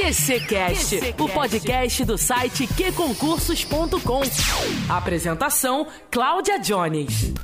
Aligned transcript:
QCcast, 0.00 1.14
o 1.18 1.28
podcast 1.28 2.04
do 2.06 2.16
site 2.16 2.66
qconcursos.com. 2.66 4.22
Apresentação: 4.88 5.86
Cláudia 6.10 6.58
Jones. 6.58 7.34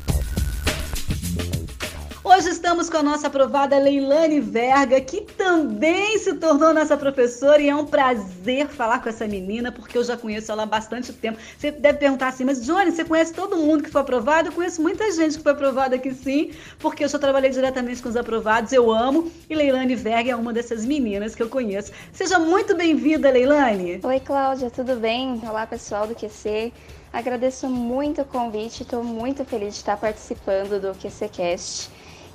Hoje 2.29 2.51
estamos 2.51 2.91
com 2.91 2.97
a 2.97 3.05
nossa 3.05 3.29
aprovada 3.29 3.79
Leilane 3.79 4.41
Verga, 4.41 5.01
que 5.01 5.21
também 5.21 6.19
se 6.19 6.35
tornou 6.35 6.75
nossa 6.75 6.97
professora 6.97 7.63
e 7.63 7.69
é 7.69 7.75
um 7.75 7.87
prazer 7.87 8.67
falar 8.67 9.01
com 9.01 9.09
essa 9.09 9.29
menina, 9.29 9.71
porque 9.71 9.97
eu 9.97 10.03
já 10.03 10.17
conheço 10.17 10.51
ela 10.51 10.65
há 10.65 10.67
bastante 10.67 11.13
tempo. 11.13 11.39
Você 11.57 11.71
deve 11.71 11.99
perguntar 11.99 12.27
assim, 12.27 12.43
mas 12.43 12.67
Johnny, 12.67 12.91
você 12.91 13.05
conhece 13.05 13.33
todo 13.33 13.57
mundo 13.57 13.85
que 13.85 13.91
foi 13.91 14.01
aprovado? 14.01 14.49
Eu 14.49 14.53
conheço 14.53 14.83
muita 14.83 15.09
gente 15.13 15.37
que 15.37 15.43
foi 15.45 15.53
aprovada 15.53 15.95
aqui 15.95 16.13
sim, 16.13 16.51
porque 16.81 17.05
eu 17.05 17.09
já 17.09 17.17
trabalhei 17.17 17.51
diretamente 17.51 18.03
com 18.03 18.09
os 18.09 18.17
aprovados, 18.17 18.73
eu 18.73 18.91
amo, 18.91 19.31
e 19.49 19.55
Leilane 19.55 19.95
Verga 19.95 20.33
é 20.33 20.35
uma 20.35 20.53
dessas 20.53 20.85
meninas 20.85 21.33
que 21.33 21.45
eu 21.45 21.49
conheço. 21.49 21.93
Seja 22.13 22.41
muito 22.41 22.75
bem-vinda, 22.77 23.31
Leilane. 23.31 24.01
Oi, 24.03 24.19
Cláudia, 24.19 24.69
tudo 24.69 24.97
bem? 24.97 25.41
Olá, 25.49 25.65
pessoal 25.65 26.09
do 26.09 26.15
QC. 26.17 26.73
Agradeço 27.13 27.69
muito 27.69 28.23
o 28.23 28.25
convite, 28.25 28.83
estou 28.83 29.05
muito 29.05 29.45
feliz 29.45 29.75
de 29.75 29.79
estar 29.81 29.97
participando 29.97 30.81
do 30.81 30.93
QCCast. 30.99 31.89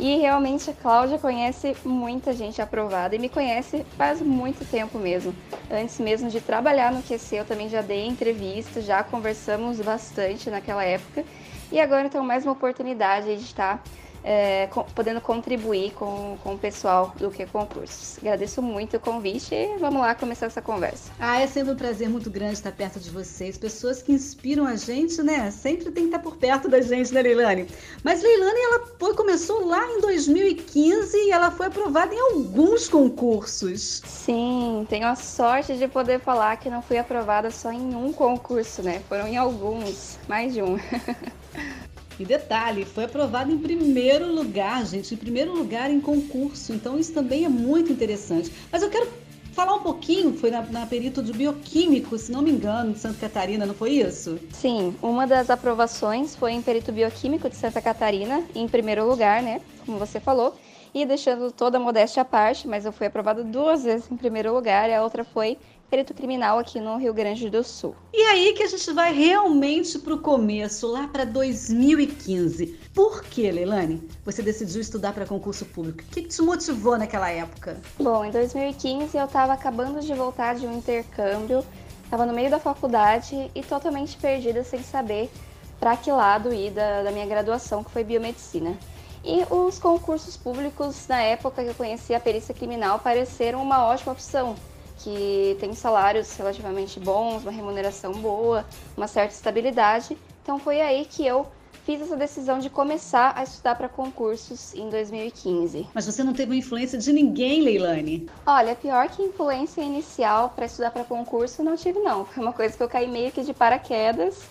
E 0.03 0.17
realmente 0.17 0.67
a 0.67 0.73
Cláudia 0.73 1.19
conhece 1.19 1.77
muita 1.85 2.33
gente 2.33 2.59
aprovada 2.59 3.15
e 3.15 3.19
me 3.19 3.29
conhece 3.29 3.85
faz 3.95 4.19
muito 4.19 4.65
tempo 4.65 4.97
mesmo. 4.97 5.31
Antes 5.69 5.99
mesmo 5.99 6.27
de 6.27 6.41
trabalhar 6.41 6.91
no 6.91 7.03
QC, 7.03 7.35
eu 7.35 7.45
também 7.45 7.69
já 7.69 7.83
dei 7.83 8.07
entrevista, 8.07 8.81
já 8.81 9.03
conversamos 9.03 9.79
bastante 9.79 10.49
naquela 10.49 10.83
época. 10.83 11.23
E 11.71 11.79
agora 11.79 12.07
então 12.07 12.25
mais 12.25 12.43
uma 12.43 12.53
oportunidade 12.53 13.27
de 13.27 13.43
estar 13.43 13.83
é, 14.23 14.67
com, 14.67 14.83
podendo 14.83 15.21
contribuir 15.21 15.91
com, 15.93 16.37
com 16.43 16.53
o 16.53 16.57
pessoal 16.57 17.13
do 17.17 17.31
que 17.31 17.45
concursos. 17.45 18.17
Agradeço 18.19 18.61
muito 18.61 18.97
o 18.97 18.99
convite 18.99 19.53
e 19.53 19.77
vamos 19.77 20.01
lá 20.01 20.13
começar 20.15 20.47
essa 20.47 20.61
conversa. 20.61 21.11
Ah, 21.19 21.41
é 21.41 21.47
sempre 21.47 21.73
um 21.73 21.75
prazer 21.75 22.09
muito 22.09 22.29
grande 22.29 22.53
estar 22.53 22.71
perto 22.71 22.99
de 22.99 23.09
vocês, 23.09 23.57
pessoas 23.57 24.01
que 24.01 24.11
inspiram 24.11 24.65
a 24.65 24.75
gente, 24.75 25.21
né? 25.21 25.49
Sempre 25.51 25.85
tem 25.85 26.03
que 26.03 26.15
estar 26.15 26.19
por 26.19 26.37
perto 26.37 26.67
da 26.67 26.81
gente, 26.81 27.13
né, 27.13 27.21
Leilane? 27.21 27.67
Mas 28.03 28.21
Leilane, 28.21 28.59
ela 28.59 28.87
foi, 28.99 29.15
começou 29.15 29.65
lá 29.65 29.85
em 29.87 30.01
2015 30.01 31.17
e 31.17 31.31
ela 31.31 31.51
foi 31.51 31.67
aprovada 31.67 32.13
em 32.13 32.19
alguns 32.19 32.87
concursos. 32.87 34.01
Sim, 34.05 34.85
tenho 34.89 35.07
a 35.07 35.15
sorte 35.15 35.77
de 35.77 35.87
poder 35.87 36.19
falar 36.19 36.57
que 36.57 36.69
não 36.69 36.81
fui 36.81 36.97
aprovada 36.97 37.49
só 37.49 37.71
em 37.71 37.95
um 37.95 38.13
concurso, 38.13 38.83
né? 38.83 39.01
Foram 39.07 39.27
em 39.27 39.37
alguns, 39.37 40.17
mais 40.27 40.53
de 40.53 40.61
um. 40.61 40.77
E 42.21 42.25
detalhe, 42.25 42.85
foi 42.85 43.05
aprovado 43.05 43.51
em 43.51 43.57
primeiro 43.57 44.31
lugar, 44.31 44.85
gente, 44.85 45.15
em 45.15 45.17
primeiro 45.17 45.57
lugar 45.57 45.89
em 45.89 45.99
concurso. 45.99 46.71
Então 46.71 46.99
isso 46.99 47.11
também 47.11 47.45
é 47.45 47.49
muito 47.49 47.91
interessante. 47.91 48.51
Mas 48.71 48.83
eu 48.83 48.91
quero 48.91 49.07
falar 49.53 49.73
um 49.73 49.79
pouquinho, 49.79 50.37
foi 50.37 50.51
na, 50.51 50.61
na 50.61 50.85
perito 50.85 51.23
de 51.23 51.33
bioquímico, 51.33 52.15
se 52.19 52.31
não 52.31 52.43
me 52.43 52.51
engano, 52.51 52.93
de 52.93 52.99
Santa 52.99 53.17
Catarina, 53.21 53.65
não 53.65 53.73
foi 53.73 53.93
isso? 53.93 54.37
Sim, 54.51 54.95
uma 55.01 55.25
das 55.25 55.49
aprovações 55.49 56.35
foi 56.35 56.51
em 56.51 56.61
perito 56.61 56.91
bioquímico 56.91 57.49
de 57.49 57.55
Santa 57.55 57.81
Catarina, 57.81 58.43
em 58.53 58.67
primeiro 58.67 59.03
lugar, 59.09 59.41
né? 59.41 59.59
Como 59.83 59.97
você 59.97 60.19
falou. 60.19 60.55
E 60.93 61.07
deixando 61.07 61.51
toda 61.51 61.77
a 61.77 61.81
modéstia 61.81 62.21
à 62.21 62.25
parte, 62.25 62.67
mas 62.67 62.85
eu 62.85 62.91
fui 62.91 63.07
aprovada 63.07 63.43
duas 63.43 63.83
vezes 63.83 64.11
em 64.11 64.15
primeiro 64.15 64.53
lugar, 64.53 64.91
e 64.91 64.93
a 64.93 65.01
outra 65.01 65.23
foi 65.23 65.57
perito 65.91 66.13
criminal 66.13 66.57
aqui 66.57 66.79
no 66.79 66.95
Rio 66.95 67.13
Grande 67.13 67.49
do 67.49 67.61
Sul. 67.65 67.93
E 68.13 68.21
aí 68.21 68.53
que 68.53 68.63
a 68.63 68.67
gente 68.67 68.93
vai 68.93 69.13
realmente 69.13 69.99
para 69.99 70.13
o 70.13 70.19
começo, 70.19 70.87
lá 70.87 71.05
para 71.05 71.25
2015. 71.25 72.79
Por 72.95 73.21
que, 73.25 73.51
Leilane, 73.51 74.01
você 74.23 74.41
decidiu 74.41 74.79
estudar 74.79 75.11
para 75.11 75.25
concurso 75.25 75.65
público? 75.65 76.01
O 76.01 76.05
que, 76.05 76.21
que 76.21 76.29
te 76.29 76.41
motivou 76.41 76.97
naquela 76.97 77.29
época? 77.29 77.77
Bom, 77.99 78.23
em 78.23 78.31
2015 78.31 79.17
eu 79.17 79.25
estava 79.25 79.51
acabando 79.51 79.99
de 79.99 80.13
voltar 80.13 80.55
de 80.55 80.65
um 80.65 80.77
intercâmbio, 80.77 81.61
estava 82.05 82.25
no 82.25 82.31
meio 82.31 82.49
da 82.49 82.57
faculdade 82.57 83.51
e 83.53 83.61
totalmente 83.61 84.15
perdida 84.15 84.63
sem 84.63 84.81
saber 84.81 85.29
para 85.77 85.97
que 85.97 86.09
lado 86.09 86.53
ir 86.53 86.71
da, 86.71 87.03
da 87.03 87.11
minha 87.11 87.25
graduação, 87.25 87.83
que 87.83 87.91
foi 87.91 88.05
biomedicina. 88.05 88.77
E 89.25 89.45
os 89.53 89.77
concursos 89.77 90.37
públicos, 90.37 91.05
na 91.09 91.21
época 91.21 91.61
que 91.61 91.69
eu 91.69 91.75
conheci 91.75 92.15
a 92.15 92.19
perícia 92.19 92.55
criminal, 92.55 92.97
pareceram 92.99 93.61
uma 93.61 93.85
ótima 93.85 94.13
opção, 94.13 94.55
que 95.03 95.57
tem 95.59 95.73
salários 95.73 96.35
relativamente 96.37 96.99
bons, 96.99 97.43
uma 97.43 97.51
remuneração 97.51 98.11
boa, 98.13 98.65
uma 98.95 99.07
certa 99.07 99.33
estabilidade. 99.33 100.17
Então 100.43 100.59
foi 100.59 100.81
aí 100.81 101.05
que 101.05 101.25
eu 101.25 101.45
fiz 101.85 102.01
essa 102.01 102.15
decisão 102.15 102.59
de 102.59 102.69
começar 102.69 103.33
a 103.35 103.43
estudar 103.43 103.75
para 103.75 103.89
concursos 103.89 104.73
em 104.73 104.89
2015. 104.89 105.87
Mas 105.93 106.05
você 106.05 106.23
não 106.23 106.33
teve 106.33 106.55
influência 106.55 106.97
de 106.97 107.11
ninguém, 107.11 107.61
Leilane? 107.61 108.29
Olha, 108.45 108.75
pior 108.75 109.07
que 109.09 109.21
influência 109.21 109.81
inicial 109.81 110.49
para 110.55 110.65
estudar 110.65 110.91
para 110.91 111.03
concurso 111.03 111.63
não 111.63 111.75
tive 111.75 111.99
não. 111.99 112.25
Foi 112.25 112.43
uma 112.43 112.53
coisa 112.53 112.77
que 112.77 112.83
eu 112.83 112.89
caí 112.89 113.07
meio 113.07 113.31
que 113.31 113.41
de 113.41 113.53
paraquedas 113.53 114.43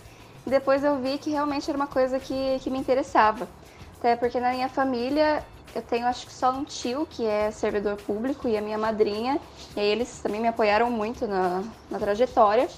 e 0.47 0.51
depois 0.51 0.83
eu 0.83 0.99
vi 0.99 1.19
que 1.19 1.31
realmente 1.31 1.69
era 1.69 1.77
uma 1.77 1.87
coisa 1.87 2.19
que, 2.19 2.59
que 2.61 2.71
me 2.71 2.79
interessava. 2.79 3.49
Até 3.99 4.17
porque 4.17 4.41
na 4.41 4.51
minha 4.51 4.69
família 4.69 5.43
eu 5.79 5.83
tenho 5.83 6.07
acho 6.07 6.27
que 6.27 6.33
só 6.33 6.51
um 6.51 6.65
tio 6.65 7.07
que 7.09 7.27
é 7.27 7.51
servidor 7.51 7.97
público 7.97 8.49
e 8.49 8.57
a 8.57 8.61
minha 8.61 8.79
madrinha. 8.79 9.41
E 9.77 9.81
eles 9.81 10.21
também 10.21 10.41
me 10.41 10.49
apoiaram 10.49 10.91
muito 10.91 11.27
na, 11.27 11.63
na 11.91 11.99
trajetória. 11.99 12.69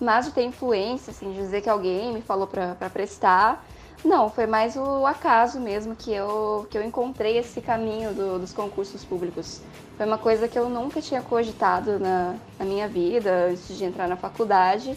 Mas 0.00 0.26
de 0.26 0.32
ter 0.32 0.44
influência, 0.44 1.10
assim, 1.10 1.32
de 1.32 1.38
dizer 1.38 1.60
que 1.60 1.68
alguém 1.68 2.12
me 2.12 2.22
falou 2.22 2.46
para 2.46 2.90
prestar. 2.90 3.64
Não, 4.04 4.30
foi 4.30 4.46
mais 4.46 4.76
o 4.76 5.04
acaso 5.04 5.58
mesmo 5.58 5.96
que 5.96 6.12
eu, 6.12 6.66
que 6.70 6.78
eu 6.78 6.84
encontrei 6.84 7.36
esse 7.36 7.60
caminho 7.60 8.14
do, 8.14 8.38
dos 8.38 8.52
concursos 8.52 9.04
públicos. 9.04 9.60
Foi 9.96 10.06
uma 10.06 10.18
coisa 10.18 10.46
que 10.46 10.56
eu 10.56 10.68
nunca 10.68 11.02
tinha 11.02 11.20
cogitado 11.20 11.98
na, 11.98 12.36
na 12.56 12.64
minha 12.64 12.86
vida, 12.86 13.48
antes 13.50 13.76
de 13.76 13.84
entrar 13.84 14.06
na 14.06 14.16
faculdade. 14.16 14.96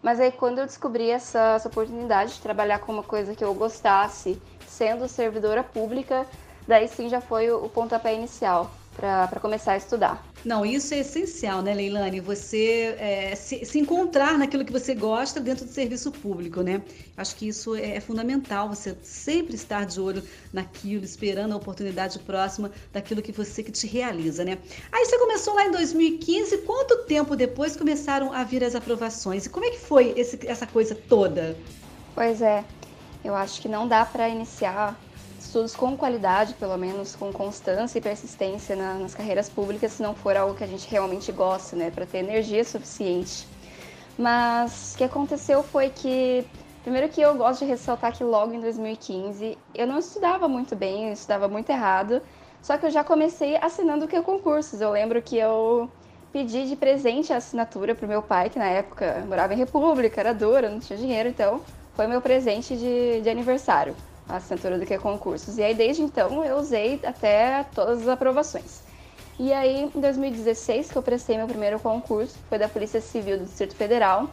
Mas 0.00 0.20
aí 0.20 0.30
quando 0.30 0.60
eu 0.60 0.66
descobri 0.66 1.10
essa, 1.10 1.54
essa 1.56 1.68
oportunidade 1.68 2.34
de 2.34 2.40
trabalhar 2.40 2.78
com 2.78 2.92
uma 2.92 3.02
coisa 3.02 3.34
que 3.34 3.42
eu 3.42 3.52
gostasse, 3.52 4.40
sendo 4.64 5.08
servidora 5.08 5.64
pública, 5.64 6.24
daí 6.66 6.88
sim 6.88 7.08
já 7.08 7.20
foi 7.20 7.50
o, 7.50 7.68
pontapé 7.68 8.14
inicial 8.14 8.70
para 8.96 9.38
começar 9.40 9.72
a 9.72 9.76
estudar. 9.76 10.26
Não, 10.42 10.64
isso 10.64 10.94
é 10.94 11.00
essencial, 11.00 11.60
né, 11.60 11.74
Leilane? 11.74 12.18
Você 12.20 12.96
é, 12.98 13.34
se, 13.34 13.62
se, 13.64 13.78
encontrar 13.78 14.38
naquilo 14.38 14.64
que 14.64 14.72
você 14.72 14.94
gosta 14.94 15.38
dentro 15.38 15.66
do 15.66 15.70
serviço 15.70 16.10
público, 16.10 16.62
né? 16.62 16.80
Acho 17.16 17.36
que 17.36 17.48
isso 17.48 17.74
é, 17.74 17.96
é, 17.96 18.00
fundamental, 18.00 18.68
você 18.68 18.96
sempre 19.02 19.54
estar 19.54 19.84
de 19.84 20.00
olho 20.00 20.22
naquilo, 20.52 21.04
esperando 21.04 21.52
a 21.52 21.56
oportunidade 21.56 22.18
próxima 22.20 22.70
daquilo 22.90 23.20
que 23.20 23.32
você 23.32 23.62
que 23.62 23.70
te 23.72 23.86
realiza, 23.86 24.44
né? 24.44 24.56
Aí 24.90 25.04
você 25.04 25.18
começou 25.18 25.54
lá 25.54 25.66
em 25.66 25.72
2015, 25.72 26.58
quanto 26.58 27.04
tempo 27.04 27.36
depois 27.36 27.76
começaram 27.76 28.32
a 28.32 28.44
vir 28.44 28.64
as 28.64 28.74
aprovações? 28.74 29.44
E 29.44 29.50
como 29.50 29.66
é 29.66 29.70
que 29.70 29.80
foi 29.80 30.14
esse, 30.16 30.38
essa 30.46 30.66
coisa 30.66 30.94
toda? 30.94 31.54
Pois 32.14 32.40
é, 32.40 32.64
eu 33.22 33.34
acho 33.34 33.60
que 33.60 33.68
não 33.68 33.86
dá 33.86 34.06
para 34.06 34.28
iniciar 34.28 34.98
estudos 35.56 35.74
com 35.74 35.96
qualidade, 35.96 36.52
pelo 36.54 36.76
menos 36.76 37.16
com 37.16 37.32
constância 37.32 37.98
e 37.98 38.00
persistência 38.02 38.76
na, 38.76 38.94
nas 38.94 39.14
carreiras 39.14 39.48
públicas, 39.48 39.92
se 39.92 40.02
não 40.02 40.14
for 40.14 40.36
algo 40.36 40.54
que 40.54 40.62
a 40.62 40.66
gente 40.66 40.86
realmente 40.90 41.32
gosta, 41.32 41.74
né, 41.74 41.90
para 41.90 42.04
ter 42.04 42.18
energia 42.18 42.62
suficiente. 42.62 43.48
Mas 44.18 44.92
o 44.92 44.98
que 44.98 45.04
aconteceu 45.04 45.62
foi 45.62 45.88
que, 45.88 46.44
primeiro 46.82 47.08
que 47.08 47.22
eu 47.22 47.34
gosto 47.34 47.60
de 47.60 47.70
ressaltar 47.70 48.12
que 48.12 48.22
logo 48.22 48.52
em 48.52 48.60
2015 48.60 49.56
eu 49.74 49.86
não 49.86 49.98
estudava 49.98 50.46
muito 50.46 50.76
bem, 50.76 51.06
eu 51.06 51.12
estudava 51.14 51.48
muito 51.48 51.70
errado, 51.70 52.20
só 52.60 52.76
que 52.76 52.84
eu 52.84 52.90
já 52.90 53.02
comecei 53.02 53.56
assinando 53.56 54.06
que 54.06 54.20
concursos. 54.20 54.82
Eu 54.82 54.90
lembro 54.90 55.22
que 55.22 55.38
eu 55.38 55.90
pedi 56.34 56.68
de 56.68 56.76
presente 56.76 57.32
a 57.32 57.36
assinatura 57.36 57.94
para 57.94 58.04
o 58.04 58.08
meu 58.08 58.20
pai, 58.20 58.50
que 58.50 58.58
na 58.58 58.68
época 58.68 59.24
morava 59.26 59.54
em 59.54 59.56
República, 59.56 60.20
era 60.20 60.34
dura, 60.34 60.68
não 60.68 60.80
tinha 60.80 60.98
dinheiro, 60.98 61.30
então 61.30 61.62
foi 61.94 62.06
meu 62.06 62.20
presente 62.20 62.76
de, 62.76 63.22
de 63.22 63.30
aniversário 63.30 63.96
a 64.28 64.36
assinatura 64.36 64.78
do 64.78 64.86
que 64.86 64.94
é 64.94 64.98
concursos. 64.98 65.58
E 65.58 65.62
aí, 65.62 65.74
desde 65.74 66.02
então, 66.02 66.44
eu 66.44 66.56
usei 66.56 67.00
até 67.04 67.64
todas 67.74 68.02
as 68.02 68.08
aprovações. 68.08 68.82
E 69.38 69.52
aí, 69.52 69.90
em 69.94 70.00
2016, 70.00 70.90
que 70.90 70.96
eu 70.96 71.02
prestei 71.02 71.36
meu 71.36 71.46
primeiro 71.46 71.78
concurso, 71.78 72.36
foi 72.48 72.58
da 72.58 72.68
Polícia 72.68 73.00
Civil 73.00 73.38
do 73.38 73.44
Distrito 73.44 73.76
Federal. 73.76 74.30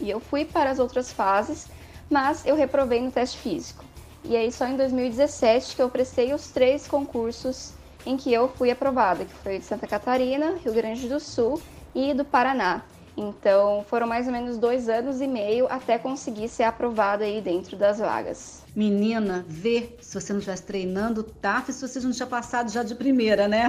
E 0.00 0.10
eu 0.10 0.18
fui 0.18 0.44
para 0.44 0.70
as 0.70 0.78
outras 0.78 1.12
fases, 1.12 1.68
mas 2.10 2.44
eu 2.44 2.56
reprovei 2.56 3.00
no 3.00 3.12
teste 3.12 3.38
físico. 3.38 3.84
E 4.24 4.36
aí, 4.36 4.50
só 4.50 4.66
em 4.66 4.76
2017 4.76 5.76
que 5.76 5.82
eu 5.82 5.88
prestei 5.88 6.32
os 6.32 6.48
três 6.48 6.88
concursos 6.88 7.72
em 8.06 8.16
que 8.16 8.32
eu 8.32 8.48
fui 8.48 8.70
aprovada, 8.70 9.24
que 9.24 9.34
foi 9.34 9.58
de 9.58 9.64
Santa 9.64 9.86
Catarina, 9.86 10.56
Rio 10.62 10.72
Grande 10.74 11.08
do 11.08 11.20
Sul 11.20 11.60
e 11.94 12.12
do 12.12 12.24
Paraná. 12.24 12.82
Então, 13.16 13.84
foram 13.88 14.06
mais 14.06 14.26
ou 14.26 14.32
menos 14.32 14.58
dois 14.58 14.88
anos 14.88 15.20
e 15.20 15.28
meio 15.28 15.66
até 15.70 15.98
conseguir 15.98 16.48
ser 16.48 16.64
aprovada 16.64 17.24
aí 17.24 17.40
dentro 17.40 17.76
das 17.76 17.98
vagas. 17.98 18.62
Menina, 18.74 19.44
vê 19.46 19.96
se 20.00 20.20
você 20.20 20.32
não 20.32 20.40
estivesse 20.40 20.64
treinando 20.64 21.22
TAF, 21.22 21.72
se 21.72 21.86
você 21.86 22.00
não 22.00 22.10
tinha 22.10 22.26
passado 22.26 22.72
já 22.72 22.82
de 22.82 22.94
primeira, 22.94 23.46
né? 23.46 23.68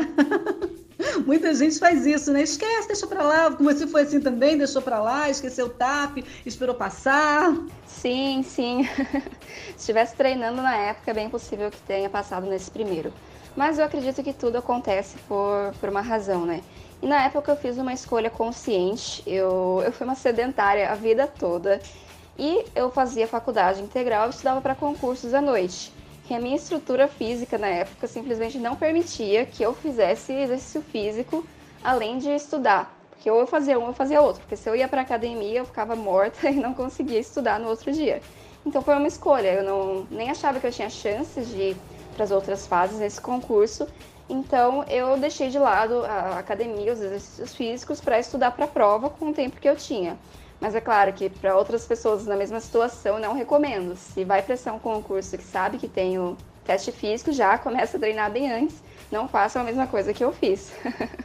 Muita 1.25 1.53
gente 1.53 1.77
faz 1.77 2.05
isso, 2.05 2.31
né? 2.31 2.41
Esquece, 2.41 2.87
deixa 2.87 3.05
pra 3.05 3.21
lá. 3.21 3.51
Como 3.51 3.71
você 3.71 3.85
foi 3.85 4.01
assim 4.01 4.19
também, 4.19 4.57
deixou 4.57 4.81
pra 4.81 4.99
lá, 4.99 5.29
esqueceu 5.29 5.67
o 5.67 5.69
TAP, 5.69 6.23
esperou 6.45 6.73
passar. 6.73 7.53
Sim, 7.85 8.43
sim. 8.43 8.87
se 9.75 9.77
estivesse 9.77 10.15
treinando 10.15 10.61
na 10.61 10.75
época, 10.75 11.11
é 11.11 11.13
bem 11.13 11.29
possível 11.29 11.69
que 11.69 11.81
tenha 11.81 12.09
passado 12.09 12.47
nesse 12.47 12.71
primeiro. 12.71 13.13
Mas 13.55 13.77
eu 13.77 13.85
acredito 13.85 14.23
que 14.23 14.33
tudo 14.33 14.57
acontece 14.57 15.17
por, 15.27 15.73
por 15.79 15.89
uma 15.89 16.01
razão, 16.01 16.45
né? 16.45 16.61
E 17.01 17.07
na 17.07 17.23
época 17.25 17.51
eu 17.51 17.55
fiz 17.55 17.77
uma 17.77 17.93
escolha 17.93 18.29
consciente. 18.29 19.21
Eu, 19.27 19.81
eu 19.85 19.91
fui 19.91 20.05
uma 20.05 20.15
sedentária 20.15 20.89
a 20.89 20.95
vida 20.95 21.27
toda. 21.27 21.81
E 22.37 22.65
eu 22.75 22.91
fazia 22.91 23.27
faculdade 23.27 23.81
integral 23.81 24.27
e 24.27 24.29
estudava 24.31 24.61
para 24.61 24.75
concursos 24.75 25.33
à 25.33 25.41
noite. 25.41 25.93
E 26.29 26.33
a 26.33 26.39
minha 26.39 26.55
estrutura 26.55 27.07
física 27.07 27.57
na 27.57 27.67
época 27.67 28.07
simplesmente 28.07 28.57
não 28.57 28.75
permitia 28.75 29.45
que 29.45 29.61
eu 29.63 29.73
fizesse 29.73 30.33
exercício 30.33 30.81
físico 30.81 31.45
além 31.83 32.17
de 32.17 32.29
estudar. 32.29 32.91
Porque 33.11 33.29
ou 33.29 33.39
eu 33.39 33.47
fazia 33.47 33.77
um 33.77 33.83
ou 33.83 33.87
eu 33.89 33.93
fazia 33.93 34.21
outro. 34.21 34.41
Porque 34.41 34.55
se 34.55 34.67
eu 34.67 34.75
ia 34.75 34.87
para 34.87 35.01
academia 35.01 35.59
eu 35.59 35.65
ficava 35.65 35.95
morta 35.95 36.49
e 36.49 36.55
não 36.55 36.73
conseguia 36.73 37.19
estudar 37.19 37.59
no 37.59 37.69
outro 37.69 37.91
dia. 37.91 38.21
Então 38.65 38.81
foi 38.81 38.95
uma 38.95 39.07
escolha. 39.07 39.53
Eu 39.53 39.63
não 39.63 40.07
nem 40.09 40.31
achava 40.31 40.59
que 40.59 40.65
eu 40.65 40.71
tinha 40.71 40.89
chances 40.89 41.47
de 41.47 41.57
ir 41.57 41.77
para 42.15 42.23
as 42.23 42.31
outras 42.31 42.65
fases 42.65 42.99
nesse 42.99 43.21
concurso. 43.21 43.87
Então 44.27 44.83
eu 44.85 45.17
deixei 45.17 45.49
de 45.49 45.59
lado 45.59 46.03
a 46.05 46.39
academia, 46.39 46.93
os 46.93 46.99
exercícios 46.99 47.55
físicos 47.55 48.01
para 48.01 48.19
estudar 48.19 48.51
para 48.51 48.65
a 48.65 48.67
prova 48.67 49.09
com 49.09 49.29
o 49.29 49.33
tempo 49.33 49.59
que 49.59 49.69
eu 49.69 49.75
tinha. 49.75 50.17
Mas 50.59 50.73
é 50.73 50.81
claro 50.81 51.13
que 51.13 51.29
para 51.29 51.55
outras 51.55 51.85
pessoas 51.85 52.25
na 52.25 52.35
mesma 52.35 52.59
situação 52.59 53.19
não 53.19 53.33
recomendo. 53.33 53.95
Se 53.95 54.23
vai 54.23 54.41
prestar 54.41 54.73
um 54.73 54.79
concurso 54.79 55.37
que 55.37 55.43
sabe 55.43 55.77
que 55.77 55.87
tem 55.87 56.17
o 56.17 56.37
teste 56.63 56.91
físico, 56.91 57.31
já 57.31 57.57
começa 57.57 57.97
a 57.97 57.99
treinar 57.99 58.31
bem 58.31 58.51
antes. 58.51 58.81
Não 59.11 59.27
faça 59.27 59.59
a 59.59 59.63
mesma 59.63 59.85
coisa 59.85 60.13
que 60.13 60.23
eu 60.23 60.31
fiz. 60.31 60.71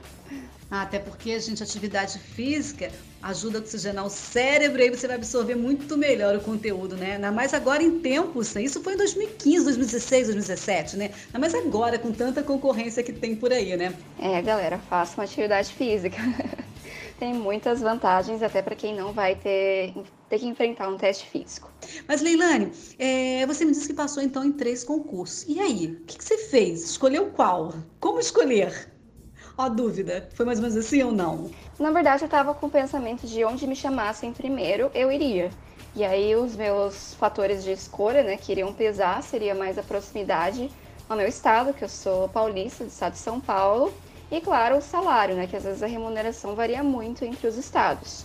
Ah, 0.70 0.82
até 0.82 1.00
porque, 1.00 1.38
gente, 1.40 1.62
atividade 1.62 2.18
física 2.18 2.90
ajuda 3.22 3.58
a 3.58 3.60
oxigenar 3.60 4.06
o 4.06 4.10
cérebro 4.10 4.80
e 4.80 4.84
aí 4.84 4.90
você 4.90 5.06
vai 5.06 5.16
absorver 5.16 5.54
muito 5.54 5.96
melhor 5.96 6.36
o 6.36 6.40
conteúdo, 6.40 6.96
né? 6.96 7.16
Ainda 7.16 7.32
mais 7.32 7.52
agora 7.52 7.82
em 7.82 7.98
tempos, 7.98 8.54
né? 8.54 8.62
isso 8.62 8.80
foi 8.80 8.94
em 8.94 8.96
2015, 8.96 9.64
2016, 9.64 10.26
2017, 10.28 10.96
né? 10.96 11.10
Ainda 11.26 11.38
mais 11.38 11.54
agora 11.54 11.98
com 11.98 12.12
tanta 12.12 12.42
concorrência 12.42 13.02
que 13.02 13.12
tem 13.12 13.34
por 13.34 13.52
aí, 13.52 13.76
né? 13.76 13.92
É, 14.18 14.40
galera, 14.40 14.78
faça 14.78 15.20
uma 15.20 15.24
atividade 15.24 15.72
física. 15.72 16.16
tem 17.18 17.34
muitas 17.34 17.80
vantagens 17.80 18.42
até 18.42 18.62
para 18.62 18.74
quem 18.74 18.94
não 18.94 19.12
vai 19.12 19.34
ter, 19.34 19.92
ter 20.28 20.38
que 20.38 20.46
enfrentar 20.46 20.88
um 20.88 20.96
teste 20.96 21.26
físico. 21.26 21.70
Mas, 22.08 22.22
Leilane, 22.22 22.70
é, 22.98 23.44
você 23.44 23.64
me 23.64 23.72
disse 23.72 23.88
que 23.88 23.94
passou 23.94 24.22
então 24.22 24.42
em 24.44 24.52
três 24.52 24.82
concursos. 24.84 25.44
E 25.46 25.60
aí, 25.60 25.98
o 26.00 26.04
que, 26.06 26.16
que 26.16 26.24
você 26.24 26.38
fez? 26.38 26.82
Escolheu 26.84 27.26
qual? 27.26 27.74
Como 27.98 28.20
escolher? 28.20 28.99
Ó, 29.62 29.68
dúvida, 29.68 30.26
foi 30.32 30.46
mais 30.46 30.58
ou 30.58 30.62
menos 30.62 30.78
assim 30.78 31.02
ou 31.02 31.12
não? 31.12 31.50
Na 31.78 31.90
verdade, 31.90 32.22
eu 32.22 32.26
estava 32.26 32.54
com 32.54 32.66
o 32.66 32.70
pensamento 32.70 33.26
de 33.26 33.44
onde 33.44 33.66
me 33.66 33.76
chamassem 33.76 34.32
primeiro, 34.32 34.90
eu 34.94 35.12
iria. 35.12 35.50
E 35.94 36.02
aí, 36.02 36.34
os 36.34 36.56
meus 36.56 37.12
fatores 37.16 37.62
de 37.62 37.70
escolha, 37.70 38.22
né, 38.22 38.38
que 38.38 38.52
iriam 38.52 38.72
pesar, 38.72 39.22
seria 39.22 39.54
mais 39.54 39.76
a 39.76 39.82
proximidade 39.82 40.70
ao 41.06 41.14
meu 41.14 41.28
estado, 41.28 41.74
que 41.74 41.84
eu 41.84 41.90
sou 41.90 42.26
paulista, 42.30 42.84
do 42.84 42.88
estado 42.88 43.12
de 43.12 43.18
São 43.18 43.38
Paulo, 43.38 43.92
e, 44.32 44.40
claro, 44.40 44.78
o 44.78 44.80
salário, 44.80 45.36
né, 45.36 45.46
que 45.46 45.56
às 45.56 45.64
vezes 45.64 45.82
a 45.82 45.86
remuneração 45.86 46.54
varia 46.54 46.82
muito 46.82 47.22
entre 47.22 47.46
os 47.46 47.58
estados. 47.58 48.24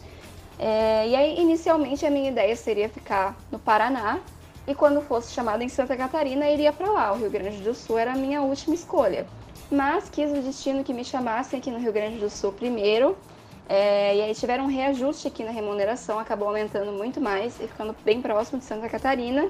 É, 0.57 1.05
e 1.05 1.17
aí, 1.17 1.37
inicialmente, 1.37 2.05
a 2.05 2.09
minha 2.09 2.31
ideia 2.31 2.55
seria 2.55 2.87
ficar 2.87 3.35
no 3.51 3.59
Paraná, 3.59 4.21
e 4.65 4.73
quando 4.73 5.01
fosse 5.01 5.33
chamada 5.33 5.61
em 5.65 5.67
Santa 5.67 5.97
Catarina, 5.97 6.49
iria 6.49 6.71
para 6.71 6.89
lá. 6.89 7.11
O 7.11 7.17
Rio 7.17 7.29
Grande 7.29 7.57
do 7.57 7.73
Sul 7.73 7.97
era 7.97 8.13
a 8.13 8.15
minha 8.15 8.41
última 8.41 8.73
escolha 8.73 9.27
mas 9.75 10.09
quis 10.09 10.31
o 10.31 10.41
destino 10.41 10.83
que 10.83 10.93
me 10.93 11.03
chamassem 11.03 11.59
aqui 11.59 11.69
no 11.69 11.77
Rio 11.77 11.91
Grande 11.91 12.17
do 12.17 12.29
Sul 12.29 12.53
primeiro. 12.53 13.17
É, 13.67 14.15
e 14.15 14.21
aí 14.21 14.33
tiveram 14.33 14.65
um 14.65 14.67
reajuste 14.67 15.27
aqui 15.27 15.43
na 15.43 15.51
remuneração, 15.51 16.17
acabou 16.19 16.47
aumentando 16.47 16.91
muito 16.91 17.19
mais 17.19 17.59
e 17.59 17.67
ficando 17.67 17.95
bem 18.05 18.21
próximo 18.21 18.59
de 18.59 18.65
Santa 18.65 18.87
Catarina. 18.87 19.49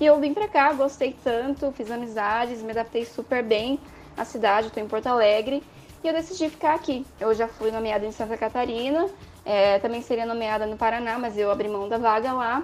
E 0.00 0.06
eu 0.06 0.18
vim 0.20 0.32
para 0.32 0.46
cá, 0.46 0.72
gostei 0.72 1.16
tanto, 1.24 1.72
fiz 1.72 1.90
amizades, 1.90 2.62
me 2.62 2.70
adaptei 2.70 3.04
super 3.04 3.42
bem 3.42 3.80
à 4.16 4.24
cidade, 4.24 4.68
estou 4.68 4.82
em 4.82 4.86
Porto 4.86 5.06
Alegre 5.06 5.62
e 6.02 6.08
eu 6.08 6.12
decidi 6.12 6.48
ficar 6.50 6.74
aqui. 6.74 7.04
Eu 7.18 7.34
já 7.34 7.48
fui 7.48 7.70
nomeada 7.70 8.04
em 8.06 8.12
Santa 8.12 8.36
Catarina, 8.36 9.08
é, 9.44 9.78
também 9.78 10.02
seria 10.02 10.26
nomeada 10.26 10.66
no 10.66 10.76
Paraná, 10.76 11.18
mas 11.18 11.36
eu 11.36 11.50
abri 11.50 11.68
mão 11.68 11.88
da 11.88 11.98
vaga 11.98 12.32
lá 12.32 12.62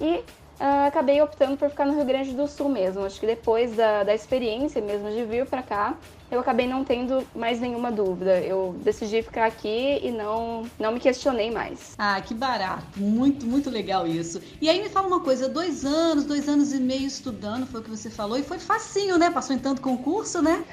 e 0.00 0.16
uh, 0.16 0.86
acabei 0.86 1.20
optando 1.22 1.56
por 1.56 1.70
ficar 1.70 1.86
no 1.86 1.94
Rio 1.94 2.04
Grande 2.04 2.34
do 2.34 2.46
Sul 2.46 2.68
mesmo. 2.68 3.04
Acho 3.04 3.18
que 3.18 3.26
depois 3.26 3.74
da, 3.74 4.04
da 4.04 4.14
experiência 4.14 4.80
mesmo 4.80 5.10
de 5.10 5.24
vir 5.24 5.46
para 5.46 5.62
cá, 5.62 5.96
eu 6.32 6.40
acabei 6.40 6.66
não 6.66 6.82
tendo 6.82 7.26
mais 7.34 7.60
nenhuma 7.60 7.92
dúvida. 7.92 8.40
Eu 8.40 8.74
decidi 8.82 9.22
ficar 9.22 9.44
aqui 9.44 10.00
e 10.02 10.10
não, 10.10 10.64
não 10.78 10.92
me 10.92 10.98
questionei 10.98 11.50
mais. 11.50 11.94
Ah, 11.98 12.18
que 12.22 12.32
barato. 12.32 12.84
Muito, 12.96 13.46
muito 13.46 13.68
legal 13.68 14.06
isso. 14.06 14.40
E 14.58 14.70
aí 14.70 14.82
me 14.82 14.88
fala 14.88 15.06
uma 15.06 15.20
coisa, 15.20 15.46
dois 15.46 15.84
anos, 15.84 16.24
dois 16.24 16.48
anos 16.48 16.72
e 16.72 16.80
meio 16.80 17.06
estudando, 17.06 17.66
foi 17.66 17.80
o 17.80 17.84
que 17.84 17.90
você 17.90 18.08
falou, 18.08 18.38
e 18.38 18.42
foi 18.42 18.58
facinho, 18.58 19.18
né? 19.18 19.30
Passou 19.30 19.54
em 19.54 19.58
tanto 19.58 19.82
concurso, 19.82 20.40
né? 20.40 20.64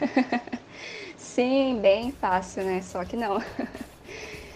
Sim, 1.17 1.79
bem 1.81 2.13
fácil, 2.13 2.63
né? 2.63 2.81
Só 2.81 3.03
que 3.03 3.17
não. 3.17 3.43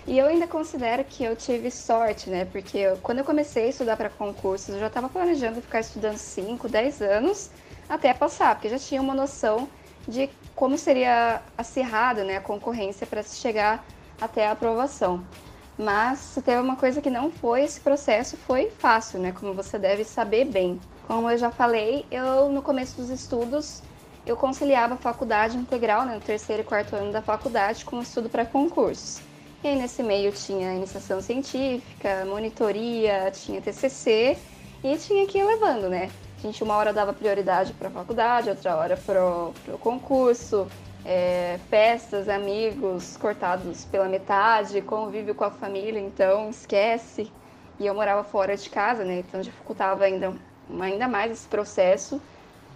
E 0.06 0.20
eu 0.20 0.28
ainda 0.28 0.46
considero 0.46 1.02
que 1.06 1.24
eu 1.24 1.34
tive 1.34 1.72
sorte, 1.72 2.30
né? 2.30 2.44
Porque 2.44 2.78
eu, 2.78 2.98
quando 2.98 3.20
eu 3.20 3.24
comecei 3.24 3.68
a 3.68 3.70
estudar 3.70 3.96
para 3.96 4.10
concursos, 4.10 4.68
eu 4.76 4.80
já 4.82 4.88
estava 4.88 5.08
planejando 5.08 5.62
ficar 5.62 5.80
estudando 5.80 6.18
5, 6.18 6.68
10 6.68 7.02
anos 7.02 7.50
até 7.88 8.14
passar, 8.14 8.54
porque 8.56 8.68
já 8.68 8.78
tinha 8.78 9.02
uma 9.02 9.14
noção 9.14 9.66
de 10.08 10.30
como 10.56 10.78
seria 10.78 11.42
acirrada 11.58 12.24
né, 12.24 12.38
a 12.38 12.42
concorrência 12.42 13.08
para 13.08 13.24
se 13.24 13.38
chegar 13.38 13.84
até 14.20 14.48
a 14.48 14.52
aprovação. 14.52 15.24
Mas 15.78 16.20
se 16.20 16.42
teve 16.42 16.62
uma 16.62 16.76
coisa 16.76 17.02
que 17.02 17.10
não 17.10 17.32
foi, 17.32 17.64
esse 17.64 17.80
processo 17.80 18.38
foi 18.38 18.70
fácil, 18.70 19.20
né? 19.20 19.32
Como 19.32 19.54
você 19.54 19.80
deve 19.80 20.04
saber 20.04 20.46
bem. 20.46 20.80
Como 21.08 21.30
eu 21.30 21.38
já 21.38 21.50
falei, 21.50 22.06
eu 22.12 22.50
no 22.50 22.62
começo 22.62 22.96
dos 22.98 23.10
estudos 23.10 23.82
eu 24.26 24.38
conciliava 24.38 24.94
a 24.94 24.98
faculdade 24.98 25.58
integral, 25.58 26.06
né, 26.06 26.16
no 26.16 26.22
terceiro 26.22 26.62
e 26.62 26.66
quarto 26.66 26.96
ano 26.96 27.12
da 27.12 27.22
faculdade, 27.22 27.84
com 27.84 27.98
o 27.98 28.02
estudo 28.02 28.30
para 28.30 28.46
concursos. 28.46 29.20
E 29.64 29.68
aí 29.68 29.76
nesse 29.76 30.02
meio 30.02 30.32
tinha 30.32 30.74
iniciação 30.74 31.22
científica, 31.22 32.26
monitoria, 32.26 33.32
tinha 33.32 33.62
TCC 33.62 34.38
e 34.84 34.98
tinha 34.98 35.28
que 35.28 35.38
ir 35.38 35.44
levando, 35.44 35.90
né? 35.90 36.10
A 36.44 36.48
gente 36.48 36.62
uma 36.62 36.76
hora 36.76 36.92
dava 36.92 37.14
prioridade 37.14 37.72
para 37.72 37.88
a 37.88 37.92
faculdade, 37.92 38.50
outra 38.50 38.76
hora 38.76 38.98
para 38.98 39.24
o 39.24 39.78
concurso, 39.80 40.68
é, 41.06 41.58
festas, 41.70 42.28
amigos 42.28 43.16
cortados 43.16 43.86
pela 43.86 44.10
metade, 44.10 44.82
convívio 44.82 45.34
com 45.34 45.46
a 45.46 45.52
família, 45.52 46.02
então 46.02 46.50
esquece. 46.50 47.32
E 47.80 47.86
eu 47.86 47.96
morava 47.96 48.26
fora 48.26 48.58
de 48.58 48.70
casa, 48.70 49.06
né? 49.06 49.20
Então 49.20 49.40
dificultava 49.40 50.04
ainda, 50.04 50.34
ainda 50.82 51.08
mais 51.08 51.32
esse 51.32 51.48
processo. 51.48 52.22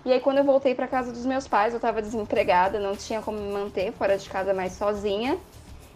E 0.05 0.13
aí 0.13 0.21
quando 0.21 0.37
eu 0.37 0.45
voltei 0.45 0.73
para 0.73 0.87
casa 0.87 1.11
dos 1.11 1.25
meus 1.25 1.45
pais, 1.45 1.73
eu 1.73 1.77
estava 1.77 2.01
desempregada, 2.01 2.79
não 2.79 2.95
tinha 2.95 3.21
como 3.21 3.37
me 3.37 3.51
manter 3.51 3.91
fora 3.91 4.17
de 4.17 4.29
casa 4.29 4.53
mais 4.53 4.71
sozinha. 4.73 5.37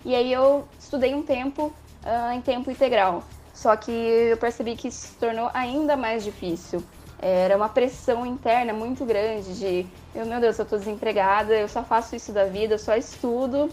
E 0.03 0.13
aí 0.13 0.33
eu 0.33 0.67
estudei 0.77 1.15
um 1.15 1.23
tempo 1.23 1.73
uh, 2.03 2.33
em 2.33 2.41
tempo 2.41 2.69
integral. 2.69 3.23
Só 3.53 3.77
que 3.77 3.91
eu 3.91 4.35
percebi 4.35 4.75
que 4.75 4.89
isso 4.89 5.07
se 5.07 5.13
tornou 5.15 5.49
ainda 5.53 5.95
mais 5.95 6.21
difícil. 6.21 6.83
Era 7.21 7.55
uma 7.55 7.69
pressão 7.69 8.25
interna 8.25 8.73
muito 8.73 9.05
grande 9.05 9.53
de, 9.57 9.85
meu 10.15 10.39
Deus, 10.39 10.57
eu 10.57 10.63
estou 10.63 10.79
desempregada, 10.79 11.53
eu 11.53 11.67
só 11.67 11.83
faço 11.83 12.15
isso 12.15 12.31
da 12.31 12.45
vida, 12.45 12.73
eu 12.73 12.79
só 12.79 12.95
estudo. 12.95 13.69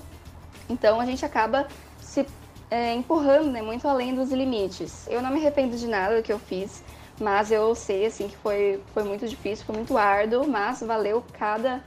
Então 0.69 1.01
a 1.01 1.07
gente 1.07 1.25
acaba 1.25 1.67
se 2.01 2.27
é, 2.71 2.93
empurrando 2.93 3.51
né, 3.51 3.63
muito 3.63 3.89
além 3.89 4.15
dos 4.15 4.31
limites. 4.31 5.07
Eu 5.09 5.23
não 5.23 5.31
me 5.31 5.39
arrependo 5.39 5.77
de 5.77 5.87
nada 5.87 6.17
do 6.17 6.23
que 6.23 6.33
eu 6.33 6.39
fiz, 6.39 6.83
mas 7.19 7.51
eu 7.51 7.75
sei 7.75 8.05
assim 8.05 8.29
que 8.29 8.37
foi, 8.37 8.83
foi 8.93 9.03
muito 9.03 9.27
difícil, 9.27 9.65
foi 9.65 9.75
muito 9.75 9.97
árduo, 9.97 10.47
mas 10.47 10.81
valeu 10.81 11.25
cada 11.33 11.83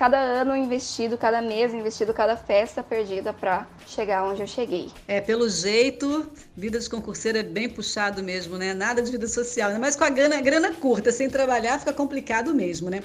cada 0.00 0.18
ano 0.18 0.56
investido, 0.56 1.18
cada 1.18 1.42
mês 1.42 1.74
investido, 1.74 2.14
cada 2.14 2.34
festa 2.34 2.82
perdida 2.82 3.34
para 3.34 3.66
chegar 3.86 4.24
onde 4.24 4.40
eu 4.40 4.46
cheguei. 4.46 4.90
É, 5.06 5.20
pelo 5.20 5.46
jeito, 5.46 6.26
vida 6.56 6.80
de 6.80 6.88
concurseiro 6.88 7.36
é 7.36 7.42
bem 7.42 7.68
puxado 7.68 8.22
mesmo, 8.22 8.56
né? 8.56 8.72
Nada 8.72 9.02
de 9.02 9.12
vida 9.12 9.28
social, 9.28 9.70
mas 9.78 9.96
com 9.96 10.04
a 10.04 10.08
grana, 10.08 10.40
grana 10.40 10.72
curta, 10.72 11.12
sem 11.12 11.28
trabalhar, 11.28 11.78
fica 11.78 11.92
complicado 11.92 12.54
mesmo, 12.54 12.88
né? 12.88 13.02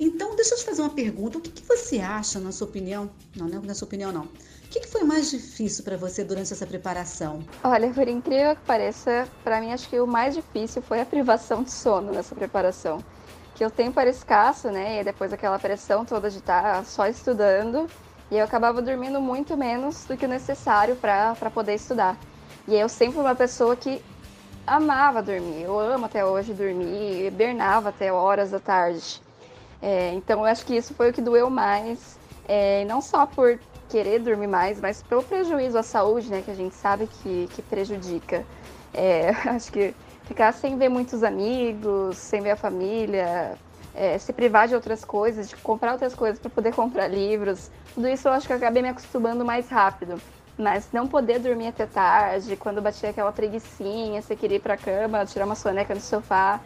Então, 0.00 0.34
deixa 0.34 0.54
eu 0.54 0.58
te 0.58 0.64
fazer 0.64 0.82
uma 0.82 0.90
pergunta. 0.90 1.38
O 1.38 1.40
que, 1.40 1.48
que 1.48 1.62
você 1.62 2.00
acha, 2.00 2.40
na 2.40 2.50
sua 2.50 2.66
opinião? 2.66 3.08
Não, 3.36 3.46
não 3.46 3.62
é 3.62 3.66
na 3.66 3.74
sua 3.74 3.86
opinião, 3.86 4.10
não. 4.10 4.24
O 4.24 4.68
que, 4.68 4.80
que 4.80 4.88
foi 4.88 5.04
mais 5.04 5.30
difícil 5.30 5.84
para 5.84 5.96
você 5.96 6.24
durante 6.24 6.52
essa 6.52 6.66
preparação? 6.66 7.44
Olha, 7.62 7.88
por 7.90 8.08
incrível 8.08 8.56
que 8.56 8.62
pareça, 8.62 9.28
para 9.44 9.60
mim 9.60 9.72
acho 9.72 9.88
que 9.88 10.00
o 10.00 10.08
mais 10.08 10.34
difícil 10.34 10.82
foi 10.82 11.00
a 11.00 11.06
privação 11.06 11.62
de 11.62 11.70
sono 11.70 12.10
nessa 12.10 12.34
preparação 12.34 12.98
que 13.62 13.66
o 13.66 13.70
tempo 13.70 14.00
era 14.00 14.10
escasso, 14.10 14.72
né? 14.72 15.00
E 15.00 15.04
depois 15.04 15.32
aquela 15.32 15.56
pressão 15.56 16.04
toda 16.04 16.28
de 16.28 16.38
estar 16.38 16.84
só 16.84 17.06
estudando. 17.06 17.88
E 18.28 18.36
eu 18.36 18.44
acabava 18.44 18.82
dormindo 18.82 19.20
muito 19.20 19.56
menos 19.56 20.04
do 20.04 20.16
que 20.16 20.26
o 20.26 20.28
necessário 20.28 20.96
para 20.96 21.36
poder 21.54 21.74
estudar. 21.74 22.16
E 22.66 22.74
eu 22.74 22.88
sempre 22.88 23.20
uma 23.20 23.36
pessoa 23.36 23.76
que 23.76 24.02
amava 24.66 25.22
dormir. 25.22 25.62
Eu 25.62 25.78
amo 25.78 26.06
até 26.06 26.24
hoje 26.24 26.52
dormir, 26.52 27.26
hibernava 27.26 27.90
até 27.90 28.12
horas 28.12 28.50
da 28.50 28.58
tarde. 28.58 29.22
É, 29.80 30.12
então 30.14 30.40
eu 30.40 30.46
acho 30.46 30.66
que 30.66 30.74
isso 30.74 30.92
foi 30.94 31.10
o 31.10 31.12
que 31.12 31.22
doeu 31.22 31.48
mais. 31.48 32.18
É, 32.48 32.84
não 32.86 33.00
só 33.00 33.26
por 33.26 33.60
querer 33.88 34.18
dormir 34.18 34.48
mais, 34.48 34.80
mas 34.80 35.04
pelo 35.04 35.22
prejuízo 35.22 35.78
à 35.78 35.84
saúde, 35.84 36.28
né? 36.28 36.42
Que 36.42 36.50
a 36.50 36.56
gente 36.56 36.74
sabe 36.74 37.06
que, 37.06 37.48
que 37.52 37.62
prejudica. 37.62 38.44
É, 38.92 39.30
acho 39.50 39.70
que 39.70 39.94
ficar 40.24 40.52
sem 40.52 40.76
ver 40.76 40.88
muitos 40.88 41.22
amigos, 41.22 42.16
sem 42.16 42.40
ver 42.42 42.52
a 42.52 42.56
família, 42.56 43.58
é, 43.94 44.18
se 44.18 44.32
privar 44.32 44.68
de 44.68 44.74
outras 44.74 45.04
coisas, 45.04 45.48
de 45.48 45.56
comprar 45.56 45.92
outras 45.92 46.14
coisas 46.14 46.38
para 46.38 46.50
poder 46.50 46.72
comprar 46.74 47.08
livros. 47.08 47.70
Tudo 47.94 48.08
isso 48.08 48.28
eu 48.28 48.32
acho 48.32 48.46
que 48.46 48.52
eu 48.52 48.56
acabei 48.56 48.82
me 48.82 48.88
acostumando 48.88 49.44
mais 49.44 49.68
rápido. 49.68 50.20
Mas 50.56 50.90
não 50.92 51.08
poder 51.08 51.38
dormir 51.38 51.68
até 51.68 51.86
tarde, 51.86 52.56
quando 52.56 52.80
batia 52.80 53.10
aquela 53.10 53.32
preguiçinha, 53.32 54.20
você 54.20 54.36
queria 54.36 54.58
ir 54.58 54.60
pra 54.60 54.76
cama, 54.76 55.24
tirar 55.24 55.46
uma 55.46 55.54
soneca 55.54 55.94
no 55.94 56.00
sofá. 56.00 56.60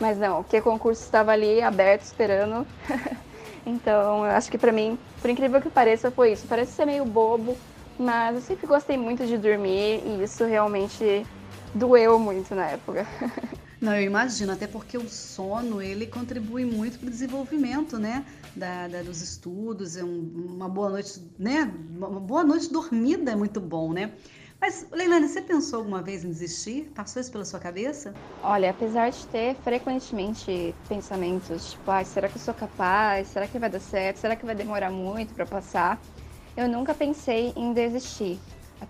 Mas 0.00 0.18
não, 0.18 0.42
porque 0.42 0.58
o 0.58 0.62
concurso 0.62 1.02
estava 1.02 1.32
ali 1.32 1.60
aberto, 1.60 2.02
esperando. 2.02 2.66
então, 3.66 4.24
eu 4.24 4.32
acho 4.32 4.50
que 4.50 4.58
para 4.58 4.72
mim, 4.72 4.98
por 5.20 5.30
incrível 5.30 5.60
que 5.60 5.70
pareça, 5.70 6.10
foi 6.10 6.32
isso. 6.32 6.46
Parece 6.48 6.72
ser 6.72 6.86
meio 6.86 7.04
bobo, 7.04 7.56
mas 7.98 8.36
eu 8.36 8.40
sempre 8.40 8.66
gostei 8.66 8.96
muito 8.96 9.26
de 9.26 9.36
dormir 9.36 10.02
e 10.04 10.22
isso 10.22 10.44
realmente 10.44 11.26
doeu 11.74 12.18
muito 12.18 12.54
na 12.54 12.66
época. 12.70 13.06
Não, 13.80 13.94
eu 13.96 14.02
imagino, 14.02 14.52
até 14.52 14.66
porque 14.68 14.96
o 14.96 15.08
sono 15.08 15.82
ele 15.82 16.06
contribui 16.06 16.64
muito 16.64 17.00
para 17.00 17.08
o 17.08 17.10
desenvolvimento, 17.10 17.98
né, 17.98 18.24
da, 18.54 18.86
da 18.86 19.02
dos 19.02 19.20
estudos. 19.20 19.96
É 19.96 20.04
um, 20.04 20.20
uma 20.54 20.68
boa 20.68 20.88
noite, 20.90 21.20
né, 21.36 21.64
uma 21.90 22.20
boa 22.20 22.44
noite 22.44 22.72
dormida 22.72 23.32
é 23.32 23.36
muito 23.36 23.60
bom, 23.60 23.92
né? 23.92 24.16
Mas, 24.60 24.86
Leilane, 24.92 25.28
você 25.28 25.42
pensou 25.42 25.80
alguma 25.80 26.00
vez 26.00 26.22
em 26.24 26.28
desistir? 26.28 26.92
Passou 26.94 27.20
isso 27.20 27.32
pela 27.32 27.44
sua 27.44 27.58
cabeça? 27.58 28.16
Olha, 28.40 28.70
apesar 28.70 29.10
de 29.10 29.26
ter 29.26 29.56
frequentemente 29.56 30.72
pensamentos, 30.88 31.72
tipo, 31.72 31.90
ah, 31.90 32.04
será 32.04 32.28
que 32.28 32.36
eu 32.36 32.40
sou 32.40 32.54
capaz? 32.54 33.26
Será 33.28 33.48
que 33.48 33.58
vai 33.58 33.68
dar 33.68 33.80
certo? 33.80 34.18
Será 34.18 34.36
que 34.36 34.46
vai 34.46 34.54
demorar 34.54 34.92
muito 34.92 35.34
para 35.34 35.44
passar? 35.44 36.00
Eu 36.56 36.68
nunca 36.68 36.94
pensei 36.94 37.52
em 37.56 37.72
desistir. 37.72 38.38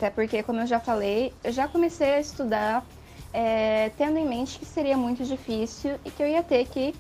Até 0.03 0.11
porque, 0.11 0.43
como 0.43 0.59
eu 0.59 0.67
já 0.67 0.81
falei, 0.81 1.33
eu 1.45 1.53
já 1.53 1.69
comecei 1.69 2.15
a 2.15 2.19
estudar 2.19 2.85
é, 3.33 3.89
tendo 3.91 4.19
em 4.19 4.27
mente 4.27 4.59
que 4.59 4.65
seria 4.65 4.97
muito 4.97 5.23
difícil 5.23 5.93
e 6.05 6.11
que 6.11 6.21
eu 6.21 6.27
ia 6.27 6.43
ter 6.43 6.67
que 6.67 6.93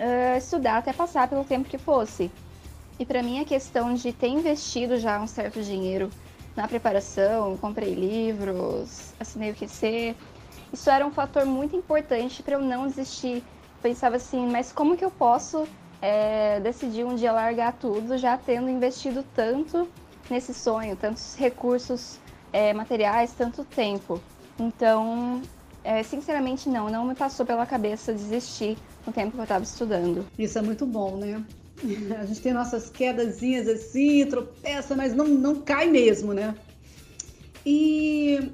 uh, 0.00 0.38
estudar 0.38 0.78
até 0.78 0.90
passar 0.90 1.28
pelo 1.28 1.44
tempo 1.44 1.68
que 1.68 1.76
fosse. 1.76 2.30
E 2.98 3.04
para 3.04 3.22
mim 3.22 3.40
a 3.40 3.44
questão 3.44 3.92
de 3.92 4.10
ter 4.10 4.28
investido 4.28 4.96
já 4.96 5.20
um 5.20 5.26
certo 5.26 5.60
dinheiro 5.60 6.10
na 6.56 6.66
preparação, 6.66 7.58
comprei 7.58 7.92
livros, 7.92 9.12
assinei 9.20 9.50
o 9.50 9.54
QC, 9.54 10.16
isso 10.72 10.88
era 10.88 11.06
um 11.06 11.10
fator 11.10 11.44
muito 11.44 11.76
importante 11.76 12.42
para 12.42 12.54
eu 12.54 12.60
não 12.60 12.86
desistir. 12.86 13.44
Pensava 13.82 14.16
assim, 14.16 14.46
mas 14.46 14.72
como 14.72 14.96
que 14.96 15.04
eu 15.04 15.10
posso 15.10 15.68
é, 16.00 16.58
decidir 16.60 17.04
um 17.04 17.16
dia 17.16 17.32
largar 17.32 17.74
tudo 17.74 18.16
já 18.16 18.34
tendo 18.38 18.70
investido 18.70 19.22
tanto 19.34 19.86
nesse 20.30 20.54
sonho, 20.54 20.96
tantos 20.96 21.36
recursos 21.36 22.18
é, 22.52 22.72
materiais, 22.72 23.32
tanto 23.32 23.64
tempo? 23.64 24.20
Então, 24.58 25.42
é, 25.84 26.02
sinceramente, 26.02 26.68
não, 26.68 26.88
não 26.88 27.04
me 27.04 27.14
passou 27.14 27.44
pela 27.46 27.66
cabeça 27.66 28.12
desistir 28.12 28.76
no 29.06 29.12
tempo 29.12 29.32
que 29.32 29.38
eu 29.38 29.42
estava 29.42 29.64
estudando. 29.64 30.26
Isso 30.38 30.58
é 30.58 30.62
muito 30.62 30.86
bom, 30.86 31.16
né? 31.16 31.44
A 32.18 32.24
gente 32.24 32.40
tem 32.40 32.52
nossas 32.52 32.90
quedazinhas 32.90 33.68
assim, 33.68 34.26
tropeça, 34.26 34.96
mas 34.96 35.14
não, 35.14 35.26
não 35.26 35.60
cai 35.60 35.88
mesmo, 35.88 36.32
né? 36.32 36.54
E 37.64 38.52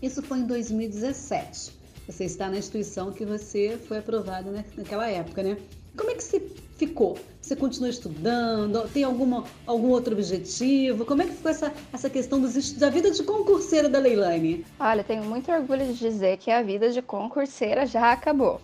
isso 0.00 0.22
foi 0.22 0.38
em 0.38 0.46
2017. 0.46 1.72
Você 2.06 2.24
está 2.24 2.48
na 2.50 2.58
instituição 2.58 3.10
que 3.12 3.24
você 3.24 3.78
foi 3.88 3.98
aprovado 3.98 4.50
né, 4.50 4.64
naquela 4.76 5.08
época, 5.08 5.42
né? 5.42 5.56
Como 5.96 6.10
é 6.10 6.14
que 6.14 6.24
você 6.24 6.40
ficou? 6.76 7.16
Você 7.40 7.54
continua 7.54 7.88
estudando? 7.88 8.88
Tem 8.88 9.04
alguma, 9.04 9.44
algum 9.64 9.90
outro 9.90 10.12
objetivo? 10.14 11.04
Como 11.04 11.22
é 11.22 11.26
que 11.26 11.32
ficou 11.32 11.50
essa, 11.50 11.72
essa 11.92 12.10
questão 12.10 12.40
dos, 12.40 12.72
da 12.72 12.90
vida 12.90 13.10
de 13.10 13.22
concurseira 13.22 13.88
da 13.88 14.00
Leilane? 14.00 14.64
Olha, 14.80 15.04
tenho 15.04 15.24
muito 15.24 15.52
orgulho 15.52 15.86
de 15.86 15.94
dizer 15.94 16.38
que 16.38 16.50
a 16.50 16.62
vida 16.62 16.90
de 16.90 17.00
concurseira 17.00 17.86
já 17.86 18.12
acabou. 18.12 18.60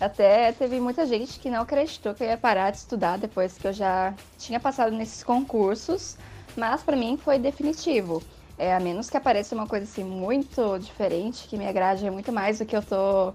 Até 0.00 0.50
teve 0.50 0.80
muita 0.80 1.06
gente 1.06 1.38
que 1.38 1.48
não 1.48 1.62
acreditou 1.62 2.14
que 2.14 2.24
eu 2.24 2.28
ia 2.28 2.36
parar 2.36 2.72
de 2.72 2.78
estudar 2.78 3.16
depois 3.16 3.56
que 3.56 3.68
eu 3.68 3.72
já 3.72 4.12
tinha 4.36 4.58
passado 4.58 4.92
nesses 4.92 5.22
concursos, 5.22 6.16
mas 6.56 6.82
para 6.82 6.96
mim 6.96 7.16
foi 7.16 7.38
definitivo. 7.38 8.20
É, 8.58 8.74
a 8.74 8.80
menos 8.80 9.08
que 9.08 9.16
apareça 9.16 9.54
uma 9.54 9.66
coisa 9.66 9.84
assim 9.84 10.02
muito 10.02 10.78
diferente, 10.78 11.46
que 11.46 11.56
me 11.56 11.66
agrade 11.66 12.10
muito 12.10 12.32
mais 12.32 12.58
do 12.58 12.66
que 12.66 12.76
eu 12.76 12.82
tô 12.82 13.32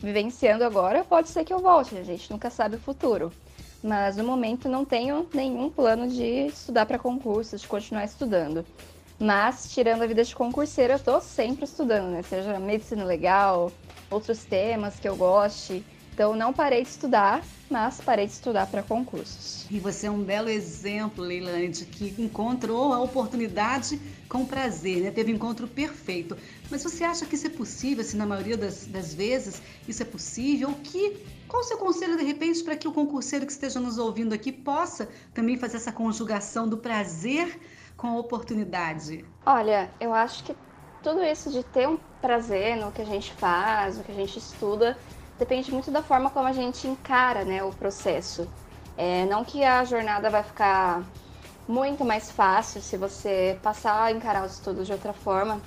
vivenciando 0.00 0.64
agora, 0.64 1.04
pode 1.04 1.28
ser 1.28 1.44
que 1.44 1.52
eu 1.52 1.60
volte, 1.60 1.96
a 1.96 2.02
gente 2.02 2.30
nunca 2.30 2.50
sabe 2.50 2.76
o 2.76 2.80
futuro. 2.80 3.32
Mas 3.82 4.16
no 4.16 4.24
momento 4.24 4.68
não 4.68 4.84
tenho 4.84 5.28
nenhum 5.32 5.70
plano 5.70 6.08
de 6.08 6.48
estudar 6.48 6.86
para 6.86 6.98
concursos, 6.98 7.60
de 7.60 7.68
continuar 7.68 8.04
estudando. 8.04 8.66
Mas, 9.18 9.72
tirando 9.72 10.02
a 10.02 10.06
vida 10.06 10.24
de 10.24 10.34
concurseira, 10.34 10.94
eu 10.94 10.98
tô 11.00 11.20
sempre 11.20 11.64
estudando, 11.64 12.10
né? 12.10 12.22
Seja 12.22 12.58
medicina 12.58 13.04
legal, 13.04 13.72
outros 14.10 14.44
temas 14.44 14.98
que 15.00 15.08
eu 15.08 15.16
goste. 15.16 15.84
Então, 16.18 16.34
não 16.34 16.52
parei 16.52 16.82
de 16.82 16.88
estudar, 16.88 17.44
mas 17.70 18.00
parei 18.00 18.26
de 18.26 18.32
estudar 18.32 18.66
para 18.66 18.82
concursos. 18.82 19.68
E 19.70 19.78
você 19.78 20.08
é 20.08 20.10
um 20.10 20.24
belo 20.24 20.48
exemplo, 20.48 21.22
Leilane, 21.22 21.68
de 21.68 21.84
que 21.84 22.12
encontrou 22.20 22.92
a 22.92 22.98
oportunidade 22.98 24.00
com 24.28 24.44
prazer, 24.44 25.00
né? 25.00 25.12
Teve 25.12 25.32
um 25.32 25.36
encontro 25.36 25.68
perfeito. 25.68 26.36
Mas 26.68 26.82
você 26.82 27.04
acha 27.04 27.24
que 27.24 27.36
isso 27.36 27.46
é 27.46 27.50
possível, 27.50 28.00
assim, 28.00 28.16
na 28.16 28.26
maioria 28.26 28.56
das, 28.56 28.84
das 28.86 29.14
vezes, 29.14 29.62
isso 29.86 30.02
é 30.02 30.04
possível? 30.04 30.74
Que, 30.82 31.24
qual 31.46 31.62
o 31.62 31.64
seu 31.64 31.78
conselho, 31.78 32.16
de 32.16 32.24
repente, 32.24 32.64
para 32.64 32.76
que 32.76 32.88
o 32.88 32.92
concurseiro 32.92 33.46
que 33.46 33.52
esteja 33.52 33.78
nos 33.78 33.96
ouvindo 33.96 34.32
aqui 34.32 34.50
possa 34.50 35.08
também 35.32 35.56
fazer 35.56 35.76
essa 35.76 35.92
conjugação 35.92 36.68
do 36.68 36.78
prazer 36.78 37.60
com 37.96 38.08
a 38.08 38.18
oportunidade? 38.18 39.24
Olha, 39.46 39.88
eu 40.00 40.12
acho 40.12 40.42
que 40.42 40.56
tudo 41.00 41.22
isso 41.22 41.48
de 41.52 41.62
ter 41.62 41.86
um 41.86 41.96
prazer 42.20 42.76
no 42.76 42.90
que 42.90 43.02
a 43.02 43.04
gente 43.04 43.32
faz, 43.34 43.98
no 43.98 44.02
que 44.02 44.10
a 44.10 44.16
gente 44.16 44.36
estuda, 44.36 44.98
depende 45.38 45.72
muito 45.72 45.90
da 45.90 46.02
forma 46.02 46.30
como 46.30 46.48
a 46.48 46.52
gente 46.52 46.86
encara 46.86 47.44
né, 47.44 47.62
o 47.62 47.70
processo. 47.70 48.48
É, 48.96 49.24
não 49.26 49.44
que 49.44 49.62
a 49.62 49.84
jornada 49.84 50.28
vai 50.28 50.42
ficar 50.42 51.04
muito 51.68 52.04
mais 52.04 52.30
fácil 52.30 52.80
se 52.80 52.96
você 52.96 53.58
passar 53.62 54.02
a 54.02 54.12
encarar 54.12 54.44
os 54.44 54.54
estudos 54.54 54.86
de 54.86 54.92
outra 54.92 55.12
forma, 55.12 55.60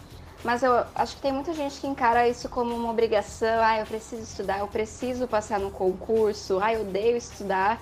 mas 0.44 0.64
eu 0.64 0.84
acho 0.96 1.16
que 1.16 1.22
tem 1.22 1.32
muita 1.32 1.54
gente 1.54 1.80
que 1.80 1.88
encara 1.88 2.28
isso 2.28 2.50
como 2.50 2.76
uma 2.76 2.90
obrigação. 2.90 3.64
Ah, 3.64 3.80
eu 3.80 3.86
preciso 3.86 4.24
estudar, 4.24 4.60
eu 4.60 4.68
preciso 4.68 5.28
passar 5.28 5.60
no 5.60 5.70
concurso, 5.70 6.60
ah, 6.62 6.74
eu 6.74 6.82
odeio 6.82 7.16
estudar. 7.16 7.80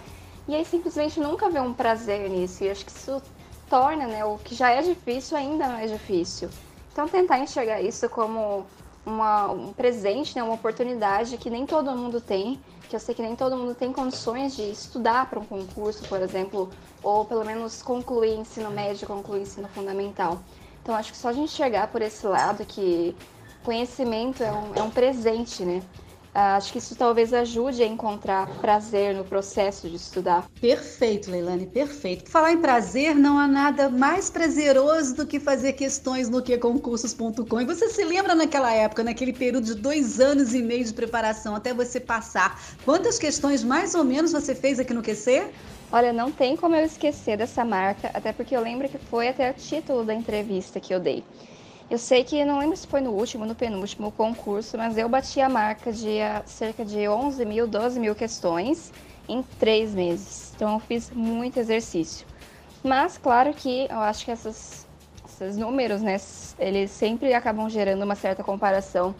E 0.48 0.54
aí 0.54 0.66
simplesmente 0.66 1.20
nunca 1.20 1.50
vê 1.50 1.60
um 1.60 1.74
prazer 1.74 2.30
nisso. 2.30 2.64
E 2.64 2.70
acho 2.70 2.86
que 2.86 2.92
isso 2.92 3.22
torna 3.70 4.08
né, 4.08 4.26
o 4.26 4.38
que 4.38 4.56
já 4.56 4.72
é 4.72 4.82
difícil 4.82 5.38
ainda 5.38 5.70
mais 5.70 5.90
difícil. 5.90 6.50
Então 6.92 7.08
tentar 7.08 7.40
enxergar 7.40 7.82
isso 7.82 8.10
como 8.10 8.66
uma, 9.10 9.52
um 9.52 9.74
presente, 9.74 10.36
né, 10.36 10.44
uma 10.44 10.54
oportunidade 10.54 11.38
que 11.38 11.50
nem 11.50 11.66
todo 11.66 11.92
mundo 11.96 12.22
tem, 12.22 12.60
que 12.88 12.96
eu 12.96 13.00
sei 13.00 13.14
que 13.14 13.22
nem 13.22 13.36
todo 13.36 13.56
mundo 13.56 13.76
tem 13.76 13.92
condições 13.92 14.56
de 14.56 14.70
estudar 14.72 15.30
para 15.30 15.40
um 15.40 15.46
concurso, 15.46 16.06
por 16.06 16.22
exemplo, 16.22 16.70
ou 17.04 17.26
pelo 17.26 17.46
menos 17.46 17.82
concluir 17.82 18.36
ensino 18.38 18.72
médio, 18.72 19.08
concluir 19.08 19.42
ensino 19.42 19.68
fundamental. 19.68 20.40
Então 20.82 20.96
acho 20.96 21.12
que 21.12 21.18
só 21.18 21.30
a 21.30 21.34
gente 21.34 21.52
enxergar 21.52 21.88
por 21.88 22.02
esse 22.02 22.26
lado 22.26 22.66
que 22.66 23.16
conhecimento 23.64 24.42
é 24.44 24.52
um, 24.52 24.76
é 24.76 24.82
um 24.82 24.90
presente, 24.90 25.64
né? 25.64 25.84
Ah, 26.34 26.56
acho 26.56 26.72
que 26.72 26.78
isso 26.78 26.96
talvez 26.96 27.34
ajude 27.34 27.82
a 27.84 27.88
encontrar 27.88 28.48
prazer 28.62 29.16
no 29.16 29.26
processo 29.26 29.90
de 29.90 29.96
estudar. 29.96 30.46
Perfeito, 30.62 31.32
Leilane, 31.32 31.68
perfeito. 31.68 32.30
Falar 32.30 32.52
em 32.52 32.62
prazer, 32.62 33.16
não 33.16 33.40
há 33.40 33.48
nada 33.48 33.90
mais 33.90 34.30
prazeroso 34.30 35.16
do 35.16 35.26
que 35.26 35.40
fazer 35.40 35.74
questões 35.74 36.30
no 36.30 36.42
QConcursos.com. 36.44 37.62
E 37.62 37.66
você 37.66 37.90
se 37.90 38.04
lembra 38.04 38.36
naquela 38.36 38.72
época, 38.72 39.04
naquele 39.04 39.34
período 39.34 39.66
de 39.66 39.76
dois 39.76 40.20
anos 40.20 40.54
e 40.54 40.62
meio 40.62 40.84
de 40.86 40.94
preparação 40.94 41.56
até 41.56 41.74
você 41.74 42.00
passar, 42.00 42.60
quantas 42.84 43.18
questões 43.18 43.64
mais 43.64 43.96
ou 43.96 44.04
menos 44.04 44.32
você 44.32 44.54
fez 44.54 44.80
aqui 44.80 44.94
no 44.94 45.02
QC? 45.02 45.56
Olha, 45.92 46.14
não 46.14 46.32
tem 46.32 46.56
como 46.56 46.76
eu 46.76 46.84
esquecer 46.86 47.38
dessa 47.38 47.66
marca, 47.66 48.12
até 48.14 48.32
porque 48.32 48.56
eu 48.56 48.62
lembro 48.62 48.88
que 48.90 48.98
foi 49.00 49.28
até 49.28 49.50
o 49.50 49.54
título 49.54 50.04
da 50.06 50.14
entrevista 50.14 50.80
que 50.80 50.94
eu 50.94 51.00
dei. 51.00 51.28
Eu 51.90 51.98
sei 51.98 52.24
que, 52.24 52.46
não 52.46 52.60
lembro 52.60 52.78
se 52.78 52.86
foi 52.88 53.02
no 53.02 53.12
último 53.12 53.46
no 53.46 53.56
penúltimo 53.56 54.12
concurso, 54.12 54.78
mas 54.78 54.96
eu 54.98 55.10
bati 55.10 55.42
a 55.42 55.50
marca 55.50 55.92
de 55.92 56.22
ah, 56.22 56.44
cerca 56.46 56.86
de 56.86 57.08
11 57.08 57.44
mil, 57.46 57.68
12 57.68 58.00
mil 58.00 58.16
questões 58.16 58.94
em 59.28 59.42
três 59.42 59.96
meses. 59.96 60.54
Então 60.56 60.74
eu 60.76 60.80
fiz 60.80 61.10
muito 61.10 61.58
exercício. 61.58 62.28
Mas, 62.84 63.18
claro 63.18 63.54
que 63.56 63.88
eu 63.90 64.00
acho 64.00 64.24
que 64.26 64.32
essas, 64.32 64.88
esses 65.26 65.58
números, 65.58 66.02
né, 66.02 66.18
eles 66.60 66.92
sempre 66.92 67.34
acabam 67.34 67.68
gerando 67.70 68.04
uma 68.04 68.16
certa 68.16 68.44
comparação. 68.44 69.16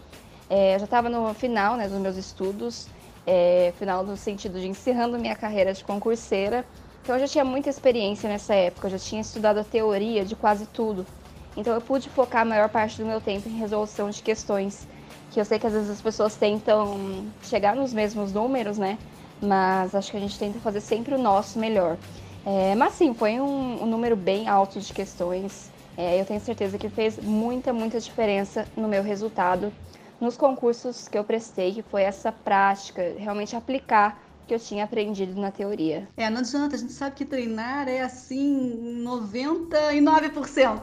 É, 0.50 0.76
eu 0.76 0.80
já 0.80 0.86
estava 0.86 1.10
no 1.10 1.34
final 1.34 1.76
né, 1.78 1.88
dos 1.90 2.00
meus 2.00 2.18
estudos, 2.18 2.90
é, 3.26 3.74
final 3.78 4.04
no 4.04 4.16
sentido 4.18 4.60
de 4.60 4.68
encerrando 4.68 5.20
minha 5.20 5.36
carreira 5.36 5.74
de 5.74 5.84
concurseira. 5.84 6.66
Então 7.04 7.16
eu 7.16 7.22
já 7.22 7.28
tinha 7.28 7.46
muita 7.46 7.70
experiência 7.70 8.30
nessa 8.30 8.54
época, 8.56 8.88
eu 8.88 8.92
já 8.92 9.00
tinha 9.00 9.22
estudado 9.22 9.60
a 9.60 9.64
teoria 9.64 10.24
de 10.26 10.36
quase 10.36 10.68
tudo. 10.68 11.08
Então 11.56 11.74
eu 11.74 11.82
pude 11.82 12.10
focar 12.10 12.42
a 12.44 12.46
maior 12.46 12.70
parte 12.70 13.02
do 13.02 13.06
meu 13.06 13.20
tempo 13.20 13.48
em 13.50 13.58
resolução 13.58 14.10
de 14.10 14.22
questões 14.22 14.88
que 15.30 15.40
eu 15.40 15.46
sei 15.46 15.60
que 15.60 15.68
às 15.68 15.74
vezes 15.74 15.90
as 15.90 16.02
pessoas 16.02 16.36
tentam 16.36 17.32
chegar 17.44 17.76
nos 17.76 17.94
mesmos 17.94 18.34
números, 18.34 18.78
né? 18.78 18.98
Mas 19.42 19.94
acho 19.94 20.12
que 20.12 20.18
a 20.18 20.20
gente 20.20 20.38
tenta 20.38 20.60
fazer 20.60 20.82
sempre 20.82 21.14
o 21.14 21.18
nosso 21.18 21.60
melhor. 21.60 21.98
É, 22.46 22.74
mas 22.76 22.94
sim, 22.94 23.14
foi 23.14 23.40
um, 23.40 23.84
um, 23.84 23.86
número 23.86 24.16
bem 24.16 24.48
alto 24.48 24.80
de 24.80 24.92
questões. 24.92 25.72
É, 25.96 26.20
eu 26.20 26.26
tenho 26.26 26.40
certeza 26.40 26.78
que 26.78 26.90
fez 26.90 27.18
muita, 27.20 27.72
muita 27.72 28.00
diferença 28.00 28.68
no 28.76 28.88
meu 28.88 29.04
resultado 29.04 29.72
nos 30.20 30.36
concursos 30.36 31.08
que 31.08 31.18
eu 31.18 31.24
prestei, 31.24 31.74
que 31.74 31.82
foi 31.82 32.02
essa 32.02 32.32
prática, 32.32 33.14
realmente 33.18 33.56
aplicar 33.56 34.20
que 34.50 34.56
eu 34.56 34.60
tinha 34.60 34.84
aprendido 34.84 35.40
na 35.40 35.52
teoria. 35.52 36.10
É, 36.18 36.28
não 36.28 36.40
adianta, 36.40 36.76
a 36.76 36.80
gente 36.80 36.92
sabe 36.92 37.16
que 37.16 37.24
treinar 37.24 37.88
é 37.88 38.02
assim 38.02 39.00
99%. 39.06 40.82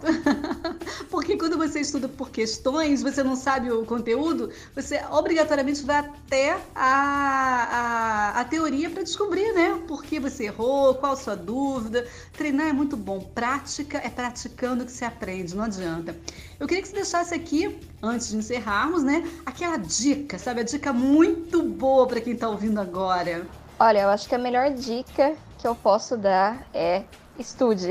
Porque 1.10 1.36
quando 1.36 1.58
você 1.58 1.80
estuda 1.80 2.08
por 2.08 2.30
questões, 2.30 3.02
você 3.02 3.24
não 3.24 3.34
sabe 3.34 3.72
o 3.72 3.84
conteúdo, 3.84 4.52
você 4.72 5.00
obrigatoriamente 5.10 5.82
vai 5.82 5.96
até 5.96 6.52
a, 6.76 8.30
a, 8.36 8.40
a 8.40 8.44
teoria 8.44 8.88
para 8.88 9.02
descobrir, 9.02 9.52
né? 9.52 9.82
Por 9.88 10.04
que 10.04 10.20
você 10.20 10.44
errou, 10.44 10.94
qual 10.94 11.14
a 11.14 11.16
sua 11.16 11.34
dúvida. 11.34 12.06
Treinar 12.34 12.68
é 12.68 12.72
muito 12.72 12.96
bom, 12.96 13.18
prática 13.34 13.98
é 13.98 14.08
praticando 14.08 14.84
que 14.84 14.92
se 14.92 15.04
aprende, 15.04 15.56
não 15.56 15.64
adianta. 15.64 16.16
Eu 16.58 16.66
queria 16.66 16.82
que 16.82 16.88
você 16.88 16.94
deixasse 16.94 17.34
aqui, 17.34 17.78
antes 18.02 18.30
de 18.30 18.36
encerrarmos, 18.36 19.02
né, 19.02 19.22
aquela 19.44 19.76
dica, 19.76 20.38
sabe? 20.38 20.60
A 20.60 20.64
dica 20.64 20.90
muito 20.92 21.62
boa 21.62 22.06
para 22.06 22.20
quem 22.20 22.32
está 22.32 22.48
ouvindo 22.48 22.80
agora. 22.80 23.46
Olha, 23.78 24.00
eu 24.00 24.08
acho 24.08 24.26
que 24.26 24.34
a 24.34 24.38
melhor 24.38 24.70
dica 24.70 25.36
que 25.58 25.68
eu 25.68 25.74
posso 25.74 26.16
dar 26.16 26.66
é 26.72 27.02
estude. 27.38 27.90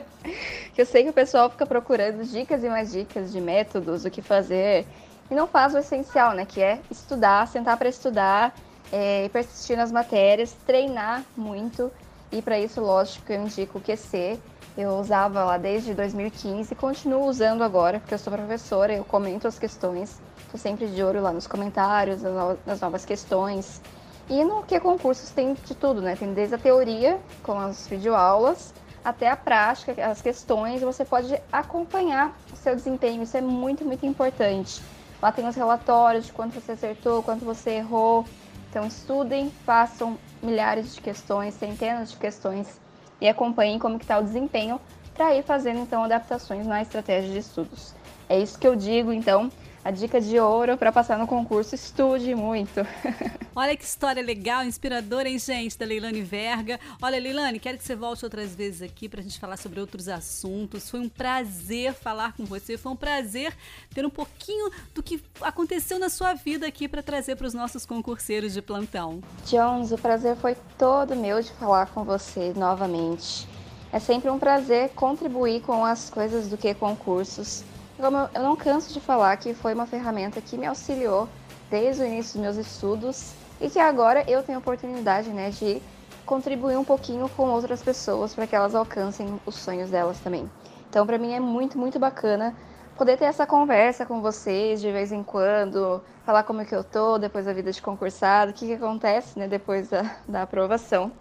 eu 0.76 0.86
sei 0.86 1.04
que 1.04 1.10
o 1.10 1.12
pessoal 1.12 1.50
fica 1.50 1.66
procurando 1.66 2.24
dicas 2.24 2.64
e 2.64 2.68
mais 2.68 2.92
dicas 2.92 3.30
de 3.30 3.40
métodos, 3.42 4.06
o 4.06 4.10
que 4.10 4.22
fazer, 4.22 4.86
e 5.30 5.34
não 5.34 5.46
faz 5.46 5.74
o 5.74 5.78
essencial, 5.78 6.32
né? 6.34 6.46
Que 6.46 6.62
é 6.62 6.80
estudar, 6.90 7.46
sentar 7.46 7.76
para 7.76 7.90
estudar, 7.90 8.56
é, 8.90 9.28
persistir 9.28 9.76
nas 9.76 9.92
matérias, 9.92 10.56
treinar 10.66 11.24
muito. 11.36 11.92
E 12.30 12.40
para 12.40 12.58
isso, 12.58 12.80
lógico, 12.80 13.30
eu 13.30 13.42
indico 13.42 13.76
o 13.76 13.82
QC. 13.82 14.38
Eu 14.76 14.98
usava 14.98 15.44
lá 15.44 15.58
desde 15.58 15.92
2015 15.92 16.72
e 16.72 16.76
continuo 16.76 17.26
usando 17.26 17.62
agora, 17.62 18.00
porque 18.00 18.14
eu 18.14 18.18
sou 18.18 18.32
professora, 18.32 18.94
eu 18.94 19.04
comento 19.04 19.46
as 19.46 19.58
questões. 19.58 20.18
Estou 20.44 20.58
sempre 20.58 20.86
de 20.86 21.02
olho 21.02 21.20
lá 21.20 21.30
nos 21.30 21.46
comentários, 21.46 22.22
nas 22.64 22.80
novas 22.80 23.04
questões. 23.04 23.82
E 24.30 24.42
no 24.44 24.62
que 24.62 24.80
concursos 24.80 25.30
tem 25.30 25.52
de 25.52 25.74
tudo, 25.74 26.00
né? 26.00 26.16
Tem 26.16 26.32
desde 26.32 26.54
a 26.54 26.58
teoria, 26.58 27.20
com 27.42 27.58
as 27.58 27.86
videoaulas, 27.86 28.72
até 29.04 29.28
a 29.28 29.36
prática, 29.36 29.94
as 30.06 30.22
questões, 30.22 30.80
você 30.80 31.04
pode 31.04 31.38
acompanhar 31.52 32.34
o 32.50 32.56
seu 32.56 32.74
desempenho. 32.74 33.22
Isso 33.22 33.36
é 33.36 33.42
muito, 33.42 33.84
muito 33.84 34.06
importante. 34.06 34.80
Lá 35.20 35.30
tem 35.30 35.46
os 35.46 35.54
relatórios 35.54 36.26
de 36.26 36.32
quanto 36.32 36.58
você 36.58 36.72
acertou, 36.72 37.22
quanto 37.22 37.44
você 37.44 37.72
errou. 37.72 38.24
Então 38.70 38.86
estudem, 38.86 39.52
façam 39.66 40.16
milhares 40.42 40.94
de 40.94 41.00
questões, 41.02 41.52
centenas 41.54 42.12
de 42.12 42.16
questões 42.16 42.80
e 43.22 43.28
acompanhem 43.28 43.78
como 43.78 43.96
está 43.96 44.18
o 44.18 44.24
desempenho 44.24 44.80
para 45.14 45.32
ir 45.36 45.44
fazendo 45.44 45.78
então 45.78 46.02
adaptações 46.02 46.66
na 46.66 46.82
estratégia 46.82 47.30
de 47.30 47.38
estudos. 47.38 47.94
É 48.28 48.40
isso 48.40 48.58
que 48.58 48.66
eu 48.66 48.74
digo, 48.74 49.12
então, 49.12 49.50
a 49.84 49.90
dica 49.90 50.20
de 50.20 50.38
ouro 50.38 50.76
para 50.76 50.92
passar 50.92 51.18
no 51.18 51.26
concurso, 51.26 51.74
estude 51.74 52.34
muito. 52.34 52.86
Olha 53.54 53.76
que 53.76 53.84
história 53.84 54.22
legal, 54.22 54.64
inspiradora, 54.64 55.28
hein, 55.28 55.38
gente, 55.38 55.76
da 55.76 55.84
Leilane 55.84 56.22
Verga. 56.22 56.78
Olha, 57.02 57.18
Leilane, 57.18 57.58
quero 57.58 57.76
que 57.76 57.84
você 57.84 57.96
volte 57.96 58.24
outras 58.24 58.54
vezes 58.54 58.80
aqui 58.80 59.08
para 59.08 59.20
a 59.20 59.22
gente 59.22 59.40
falar 59.40 59.56
sobre 59.56 59.80
outros 59.80 60.08
assuntos. 60.08 60.88
Foi 60.88 61.00
um 61.00 61.08
prazer 61.08 61.94
falar 61.94 62.32
com 62.32 62.44
você, 62.44 62.78
foi 62.78 62.92
um 62.92 62.96
prazer 62.96 63.52
ter 63.92 64.06
um 64.06 64.10
pouquinho 64.10 64.70
do 64.94 65.02
que 65.02 65.20
aconteceu 65.40 65.98
na 65.98 66.08
sua 66.08 66.32
vida 66.32 66.66
aqui 66.66 66.86
para 66.86 67.02
trazer 67.02 67.34
para 67.34 67.46
os 67.46 67.54
nossos 67.54 67.84
concurseiros 67.84 68.52
de 68.54 68.62
plantão. 68.62 69.20
Jones, 69.46 69.90
o 69.90 69.98
prazer 69.98 70.36
foi 70.36 70.56
todo 70.78 71.16
meu 71.16 71.42
de 71.42 71.50
falar 71.52 71.86
com 71.86 72.04
você 72.04 72.52
novamente. 72.54 73.48
É 73.92 73.98
sempre 73.98 74.30
um 74.30 74.38
prazer 74.38 74.90
contribuir 74.90 75.60
com 75.60 75.84
as 75.84 76.08
coisas 76.08 76.48
do 76.48 76.56
que 76.56 76.72
concursos. 76.72 77.64
Como 77.96 78.16
eu 78.34 78.42
não 78.42 78.56
canso 78.56 78.92
de 78.92 79.00
falar 79.00 79.36
que 79.36 79.54
foi 79.54 79.74
uma 79.74 79.86
ferramenta 79.86 80.40
que 80.40 80.56
me 80.56 80.66
auxiliou 80.66 81.28
desde 81.70 82.02
o 82.02 82.06
início 82.06 82.34
dos 82.34 82.42
meus 82.42 82.56
estudos 82.56 83.34
e 83.60 83.70
que 83.70 83.78
agora 83.78 84.24
eu 84.28 84.42
tenho 84.42 84.58
a 84.58 84.60
oportunidade 84.60 85.30
né, 85.30 85.50
de 85.50 85.80
contribuir 86.26 86.76
um 86.76 86.84
pouquinho 86.84 87.28
com 87.30 87.50
outras 87.50 87.82
pessoas 87.82 88.34
para 88.34 88.46
que 88.46 88.56
elas 88.56 88.74
alcancem 88.74 89.40
os 89.46 89.54
sonhos 89.54 89.90
delas 89.90 90.18
também. 90.20 90.50
Então, 90.88 91.06
para 91.06 91.18
mim 91.18 91.32
é 91.32 91.40
muito, 91.40 91.78
muito 91.78 91.98
bacana 91.98 92.54
poder 92.96 93.16
ter 93.16 93.24
essa 93.24 93.46
conversa 93.46 94.04
com 94.04 94.20
vocês 94.20 94.80
de 94.80 94.90
vez 94.92 95.12
em 95.12 95.22
quando, 95.22 96.02
falar 96.24 96.42
como 96.42 96.60
é 96.60 96.64
que 96.64 96.74
eu 96.74 96.84
tô 96.84 97.18
depois 97.18 97.46
da 97.46 97.52
vida 97.52 97.72
de 97.72 97.80
concursado, 97.80 98.50
o 98.50 98.54
que, 98.54 98.66
que 98.66 98.74
acontece 98.74 99.38
né, 99.38 99.48
depois 99.48 99.88
da, 99.88 100.02
da 100.28 100.42
aprovação. 100.42 101.12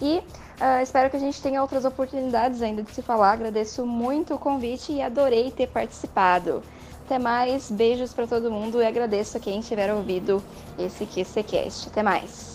E 0.00 0.18
uh, 0.18 0.82
espero 0.82 1.10
que 1.10 1.16
a 1.16 1.20
gente 1.20 1.40
tenha 1.40 1.62
outras 1.62 1.84
oportunidades 1.84 2.62
ainda 2.62 2.82
de 2.82 2.92
se 2.92 3.02
falar. 3.02 3.32
Agradeço 3.32 3.86
muito 3.86 4.34
o 4.34 4.38
convite 4.38 4.92
e 4.92 5.02
adorei 5.02 5.50
ter 5.50 5.68
participado. 5.68 6.62
Até 7.04 7.18
mais, 7.18 7.70
beijos 7.70 8.14
para 8.14 8.26
todo 8.26 8.50
mundo 8.50 8.80
e 8.80 8.86
agradeço 8.86 9.36
a 9.36 9.40
quem 9.40 9.60
tiver 9.60 9.92
ouvido 9.92 10.42
esse 10.78 11.04
QCCast. 11.04 11.88
Até 11.88 12.02
mais. 12.02 12.54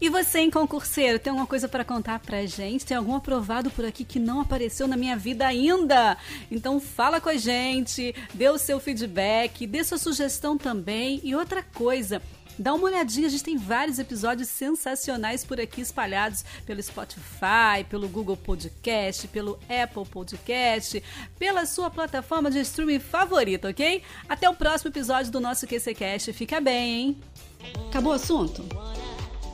E 0.00 0.08
você, 0.08 0.38
em 0.38 0.50
concurseiro, 0.50 1.18
tem 1.18 1.30
alguma 1.30 1.46
coisa 1.46 1.68
para 1.68 1.84
contar 1.84 2.18
pra 2.20 2.46
gente? 2.46 2.86
Tem 2.86 2.96
algum 2.96 3.14
aprovado 3.14 3.70
por 3.70 3.84
aqui 3.84 4.02
que 4.02 4.18
não 4.18 4.40
apareceu 4.40 4.88
na 4.88 4.96
minha 4.96 5.14
vida 5.14 5.46
ainda? 5.46 6.16
Então 6.50 6.80
fala 6.80 7.20
com 7.20 7.28
a 7.28 7.36
gente, 7.36 8.14
dê 8.32 8.48
o 8.48 8.56
seu 8.56 8.80
feedback, 8.80 9.66
dê 9.66 9.84
sua 9.84 9.98
sugestão 9.98 10.56
também. 10.56 11.20
E 11.22 11.34
outra 11.34 11.62
coisa, 11.62 12.22
Dá 12.60 12.74
uma 12.74 12.88
olhadinha, 12.88 13.26
a 13.26 13.30
gente 13.30 13.42
tem 13.42 13.56
vários 13.56 13.98
episódios 13.98 14.46
sensacionais 14.50 15.46
por 15.46 15.58
aqui 15.58 15.80
espalhados 15.80 16.44
pelo 16.66 16.82
Spotify, 16.82 17.82
pelo 17.88 18.06
Google 18.06 18.36
Podcast, 18.36 19.26
pelo 19.28 19.58
Apple 19.66 20.04
Podcast, 20.04 21.02
pela 21.38 21.64
sua 21.64 21.88
plataforma 21.88 22.50
de 22.50 22.58
streaming 22.60 22.98
favorita, 22.98 23.70
ok? 23.70 24.02
Até 24.28 24.46
o 24.46 24.54
próximo 24.54 24.90
episódio 24.90 25.32
do 25.32 25.40
nosso 25.40 25.66
QCCast. 25.66 26.34
Fica 26.34 26.60
bem, 26.60 27.00
hein? 27.00 27.20
Acabou 27.88 28.12
o 28.12 28.16
assunto? 28.16 28.62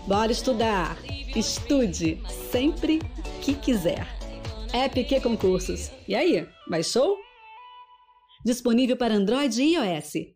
Bora 0.09 0.33
estudar! 0.33 0.99
Estude 1.37 2.21
sempre 2.51 3.01
que 3.40 3.55
quiser. 3.55 4.05
Que 5.07 5.21
Concursos. 5.21 5.92
E 6.09 6.14
aí, 6.16 6.45
baixou? 6.69 7.16
Disponível 8.45 8.97
para 8.97 9.14
Android 9.14 9.62
e 9.62 9.75
iOS. 9.75 10.36